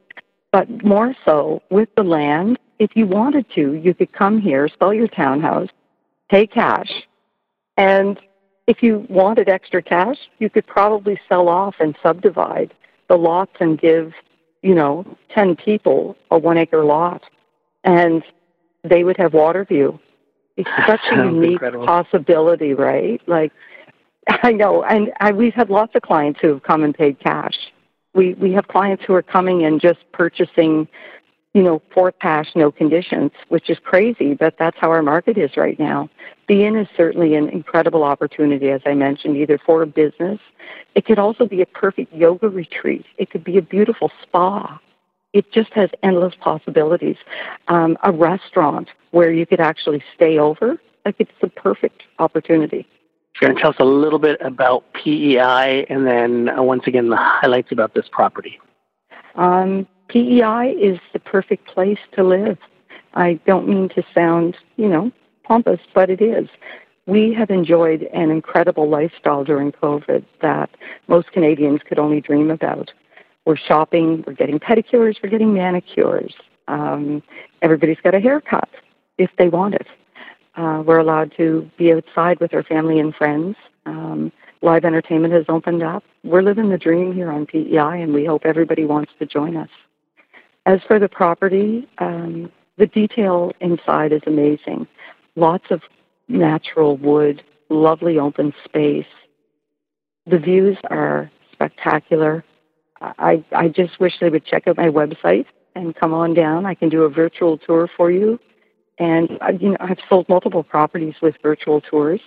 But 0.53 0.85
more 0.85 1.15
so, 1.25 1.63
with 1.71 1.89
the 1.97 2.03
land, 2.03 2.59
if 2.79 2.91
you 2.95 3.07
wanted 3.07 3.47
to, 3.55 3.75
you 3.75 3.95
could 3.95 4.13
come 4.13 4.41
here, 4.41 4.69
sell 4.79 4.93
your 4.93 5.09
townhouse, 5.09 5.69
pay 6.31 6.47
cash, 6.47 6.91
and 7.77 8.19
if 8.67 8.83
you 8.83 9.07
wanted 9.09 9.49
extra 9.49 9.83
cash, 9.83 10.17
you 10.39 10.51
could 10.51 10.67
probably 10.67 11.19
sell 11.29 11.49
off 11.49 11.77
and 11.79 11.97
subdivide 12.03 12.75
the 13.09 13.17
lots 13.17 13.53
and 13.61 13.81
give, 13.81 14.13
you 14.63 14.75
know, 14.75 15.05
10 15.35 15.57
people 15.57 16.17
a 16.31 16.39
one 16.39 16.59
acre 16.59 16.85
lot. 16.85 17.23
And 17.85 18.25
they 18.83 19.05
would 19.05 19.17
have 19.19 19.35
water 19.35 19.65
view. 19.65 20.01
It's 20.57 20.69
such 20.87 21.01
a 21.13 21.17
unique 21.17 21.53
incredible. 21.53 21.87
possibility, 21.87 22.75
right? 22.75 23.21
Like 23.29 23.53
I 24.43 24.53
know, 24.53 24.83
and 24.85 25.13
I, 25.21 25.33
we've 25.33 25.55
had 25.55 25.71
lots 25.71 25.95
of 25.95 26.03
clients 26.03 26.41
who 26.41 26.49
have 26.49 26.63
come 26.63 26.83
and 26.83 26.95
paid 26.95 27.19
cash. 27.21 27.55
We 28.15 28.35
we 28.35 28.53
have 28.53 28.67
clients 28.69 29.05
who 29.07 29.15
are 29.15 29.23
coming 29.23 29.65
and 29.65 29.81
just 29.81 29.99
purchasing, 30.13 30.89
you 31.55 31.63
know, 31.63 31.83
for 31.93 32.11
cash, 32.13 32.47
no 32.55 32.73
conditions, 32.73 33.31
which 33.49 33.71
is 33.71 33.79
crazy, 33.85 34.35
but 34.35 34.55
that's 34.59 34.77
how 34.81 34.91
our 34.91 35.03
market 35.03 35.37
is 35.39 35.57
right 35.57 35.79
now. 35.79 36.09
The 36.49 36.65
inn 36.65 36.77
is 36.77 36.89
certainly 36.97 37.35
an 37.35 37.49
incredible 37.51 38.03
opportunity, 38.03 38.71
as 38.71 38.81
I 38.87 38.95
mentioned, 38.95 39.37
either 39.37 39.59
for 39.65 39.83
a 39.83 39.87
business. 39.87 40.41
It 40.95 41.05
could 41.05 41.19
also 41.19 41.47
be 41.47 41.61
a 41.63 41.67
perfect 41.67 42.13
yoga 42.13 42.49
retreat. 42.49 43.05
It 43.19 43.31
could 43.31 43.45
be 43.45 43.59
a 43.59 43.63
beautiful 43.63 44.11
spa. 44.23 44.81
It 45.33 45.53
just 45.53 45.73
has 45.75 45.91
endless 46.03 46.35
possibilities. 46.41 47.17
Um, 47.69 47.99
a 48.03 48.11
restaurant 48.11 48.89
where 49.11 49.31
you 49.31 49.45
could 49.45 49.61
actually 49.61 50.03
stay 50.15 50.39
over, 50.39 50.79
like 51.05 51.17
it's 51.19 51.31
the 51.43 51.49
perfect 51.49 52.03
opportunity. 52.19 52.87
You're 53.41 53.51
going 53.51 53.57
to 53.57 53.61
tell 53.61 53.71
us 53.71 53.77
a 53.81 53.85
little 53.85 54.19
bit 54.19 54.41
about 54.41 54.85
PEI 54.95 55.87
and 55.91 56.07
then 56.07 56.49
uh, 56.49 56.63
once 56.63 56.85
again 56.87 57.11
the 57.11 57.17
highlights 57.17 57.71
about 57.71 57.95
this 57.95 58.07
property. 58.11 58.59
Um, 59.35 59.87
PEI 60.09 60.75
is 60.81 60.99
the 61.13 61.19
perfect 61.19 61.67
place 61.69 61.99
to 62.15 62.25
live. 62.25 62.59
I 63.15 63.41
don't 63.47 63.69
mean 63.69 63.89
to 63.91 64.03
sound, 64.15 64.57
you 64.77 64.89
know, 64.89 65.11
pompous, 65.45 65.81
but 65.95 66.11
it 66.11 66.23
is. 66.23 66.49
We 67.07 67.35
have 67.35 67.51
enjoyed 67.51 68.03
an 68.15 68.31
incredible 68.31 68.89
lifestyle 68.89 69.45
during 69.45 69.73
COVID 69.73 70.25
that 70.43 70.71
most 71.07 71.31
Canadians 71.33 71.81
could 71.87 71.99
only 71.99 72.21
dream 72.21 72.51
about. 72.51 72.93
We're 73.45 73.57
shopping, 73.57 74.25
we're 74.27 74.33
getting 74.33 74.59
pedicures, 74.59 75.17
we're 75.23 75.31
getting 75.31 75.55
manicures. 75.55 76.35
Um, 76.69 77.23
everybody's 77.63 77.99
got 78.03 78.15
a 78.15 78.21
haircut 78.21 78.69
if 79.19 79.31
they 79.39 79.49
want 79.49 79.75
it. 79.75 79.87
Uh, 80.57 80.83
we're 80.87 80.99
allowed 80.99 81.33
to 81.37 81.71
be 81.77 81.93
outside 81.93 82.41
with 82.41 82.55
our 82.55 82.63
family 82.63 82.99
and 82.99 83.15
friends. 83.15 83.57
Um, 83.85 84.33
live 84.63 84.85
entertainment 84.85 85.35
has 85.35 85.45
opened 85.49 85.83
up. 85.83 86.03
We're 86.25 86.43
living 86.43 86.71
the 86.71 86.79
dream 86.79 87.13
here 87.13 87.31
on 87.31 87.47
PEI, 87.47 88.01
and 88.01 88.15
we 88.15 88.25
hope 88.25 88.43
everybody 88.45 88.85
wants 88.85 89.13
to 89.19 89.27
join 89.27 89.57
us. 89.57 89.69
As 90.65 90.81
for 90.89 90.99
the 90.99 91.09
property, 91.09 91.87
um, 91.99 92.51
the 92.79 92.87
detail 92.87 93.53
inside 93.61 94.13
is 94.13 94.23
amazing. 94.27 94.87
Lots 95.37 95.67
of 95.71 95.83
natural 96.29 96.97
wood, 96.97 97.43
lovely 97.69 98.19
open 98.19 98.53
space. 98.65 99.07
The 100.27 100.39
views 100.39 100.79
are 100.91 101.31
spectacular. 101.53 102.45
I, 103.01 103.45
I 103.53 103.69
just 103.69 104.01
wish 104.01 104.15
they 104.21 104.31
would 104.31 104.47
check 104.47 104.67
out 104.67 104.79
my 104.79 104.89
website 104.89 105.45
and 105.75 105.95
come 105.95 106.15
on 106.15 106.33
down. 106.33 106.65
I 106.65 106.75
can 106.75 106.89
do 106.89 107.03
a 107.03 107.11
virtual 107.11 107.59
tour 107.59 107.89
for 107.95 108.11
you 108.11 108.41
and 108.99 109.39
uh, 109.41 109.53
you 109.59 109.71
know, 109.71 109.77
I've 109.81 109.99
sold 110.09 110.29
multiple 110.29 110.63
properties 110.63 111.15
with 111.21 111.35
virtual 111.43 111.81
tours, 111.81 112.21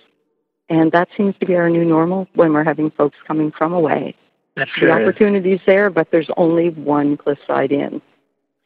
and 0.69 0.91
that 0.91 1.09
seems 1.17 1.35
to 1.39 1.45
be 1.45 1.55
our 1.55 1.69
new 1.69 1.85
normal 1.85 2.27
when 2.35 2.53
we're 2.53 2.63
having 2.63 2.91
folks 2.91 3.17
coming 3.27 3.51
from 3.51 3.73
away. 3.73 4.15
That's 4.55 4.69
the 4.75 4.81
sure 4.81 4.91
opportunity's 4.91 5.61
there, 5.65 5.89
but 5.89 6.09
there's 6.11 6.29
only 6.37 6.69
one 6.69 7.17
Cliffside 7.17 7.71
Inn, 7.71 8.01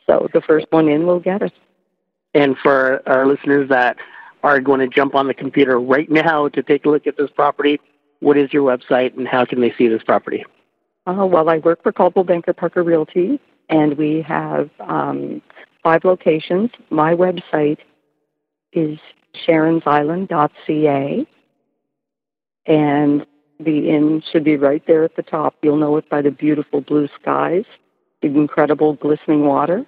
so 0.06 0.28
the 0.34 0.42
first 0.42 0.68
one 0.70 0.90
in 0.90 1.06
will 1.06 1.20
get 1.20 1.42
it. 1.42 1.54
And 2.34 2.58
for 2.58 3.08
our 3.08 3.28
listeners 3.28 3.70
that 3.70 3.98
are 4.44 4.60
going 4.60 4.80
to 4.80 4.88
jump 4.88 5.16
on 5.16 5.28
the 5.28 5.34
computer 5.34 5.80
right 5.80 6.10
now 6.10 6.50
to 6.50 6.64
take 6.64 6.86
a 6.86 6.90
look 6.90 7.08
at 7.08 7.16
this 7.18 7.30
property, 7.30 7.80
what 8.20 8.38
is 8.38 8.52
your 8.52 8.64
website 8.64 9.16
and 9.18 9.28
how 9.28 9.46
can 9.46 9.62
they 9.62 9.74
see 9.78 9.88
this 9.88 10.04
property? 10.04 10.44
Uh, 11.06 11.26
well, 11.26 11.50
I 11.50 11.58
work 11.60 11.84
for 11.84 11.92
Coldwell 11.92 12.24
Banker 12.24 12.54
Parker 12.54 12.84
Realty, 12.84 13.40
and 13.70 13.98
we 13.98 14.22
have 14.22 14.70
um, 14.80 15.42
five 15.84 16.04
locations. 16.06 16.72
My 16.90 17.14
website 17.14 17.80
is 18.74 19.00
sharonsisland.ca. 19.48 21.28
And 22.66 23.26
the 23.60 23.90
inn 23.90 24.24
should 24.32 24.44
be 24.44 24.58
right 24.58 24.84
there 24.88 25.04
at 25.04 25.16
the 25.16 25.24
top. 25.24 25.56
You'll 25.62 25.78
know 25.78 25.98
it 25.98 26.10
by 26.10 26.22
the 26.22 26.32
beautiful 26.32 26.82
blue 26.82 27.08
skies, 27.20 27.66
the 28.22 28.28
incredible 28.28 28.94
glistening 28.94 29.46
water, 29.46 29.86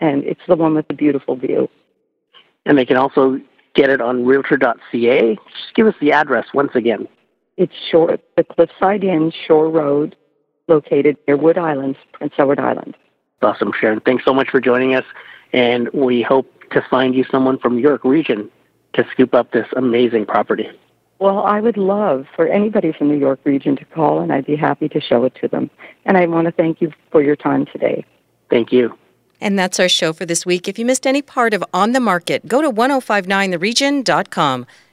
and 0.00 0.24
it's 0.24 0.40
the 0.48 0.56
one 0.56 0.74
with 0.74 0.88
the 0.88 0.94
beautiful 0.94 1.36
view. 1.36 1.68
And 2.66 2.76
they 2.78 2.84
can 2.84 2.96
also 2.96 3.40
get 3.74 3.90
it 3.90 4.00
on 4.00 4.24
realtor.ca. 4.26 5.34
Just 5.34 5.74
give 5.74 5.86
us 5.86 5.94
the 6.00 6.12
address 6.12 6.46
once 6.54 6.72
again. 6.74 7.08
It's 7.56 7.74
short, 7.90 8.20
the 8.36 8.44
Cliffside 8.44 9.04
Inn, 9.04 9.32
Shore 9.46 9.68
Road, 9.68 10.16
located 10.68 11.16
near 11.26 11.36
Wood 11.36 11.58
Islands, 11.58 11.98
Prince 12.12 12.34
Edward 12.38 12.60
Island. 12.60 12.96
Awesome, 13.42 13.72
Sharon. 13.78 14.00
Thanks 14.00 14.24
so 14.24 14.34
much 14.34 14.50
for 14.50 14.60
joining 14.60 14.94
us, 14.94 15.04
and 15.52 15.88
we 15.92 16.22
hope 16.22 16.46
to 16.70 16.84
find 16.90 17.14
you 17.14 17.24
someone 17.30 17.58
from 17.58 17.78
York 17.78 18.04
Region 18.04 18.50
to 18.94 19.06
scoop 19.12 19.34
up 19.34 19.52
this 19.52 19.66
amazing 19.76 20.26
property. 20.26 20.68
Well, 21.18 21.40
I 21.40 21.60
would 21.60 21.76
love 21.76 22.26
for 22.36 22.46
anybody 22.46 22.92
from 22.92 23.08
the 23.08 23.16
York 23.16 23.40
region 23.44 23.76
to 23.76 23.84
call, 23.86 24.20
and 24.20 24.32
I'd 24.32 24.46
be 24.46 24.54
happy 24.54 24.88
to 24.90 25.00
show 25.00 25.24
it 25.24 25.34
to 25.40 25.48
them. 25.48 25.68
And 26.04 26.16
I 26.16 26.26
want 26.26 26.46
to 26.46 26.52
thank 26.52 26.80
you 26.80 26.92
for 27.10 27.22
your 27.22 27.34
time 27.34 27.66
today. 27.66 28.04
Thank 28.50 28.72
you. 28.72 28.96
And 29.40 29.58
that's 29.58 29.80
our 29.80 29.88
show 29.88 30.12
for 30.12 30.26
this 30.26 30.44
week. 30.46 30.68
If 30.68 30.78
you 30.78 30.84
missed 30.84 31.06
any 31.06 31.22
part 31.22 31.54
of 31.54 31.64
On 31.72 31.92
the 31.92 32.00
Market, 32.00 32.46
go 32.46 32.62
to 32.62 32.70
1059theregion.com. 32.70 34.66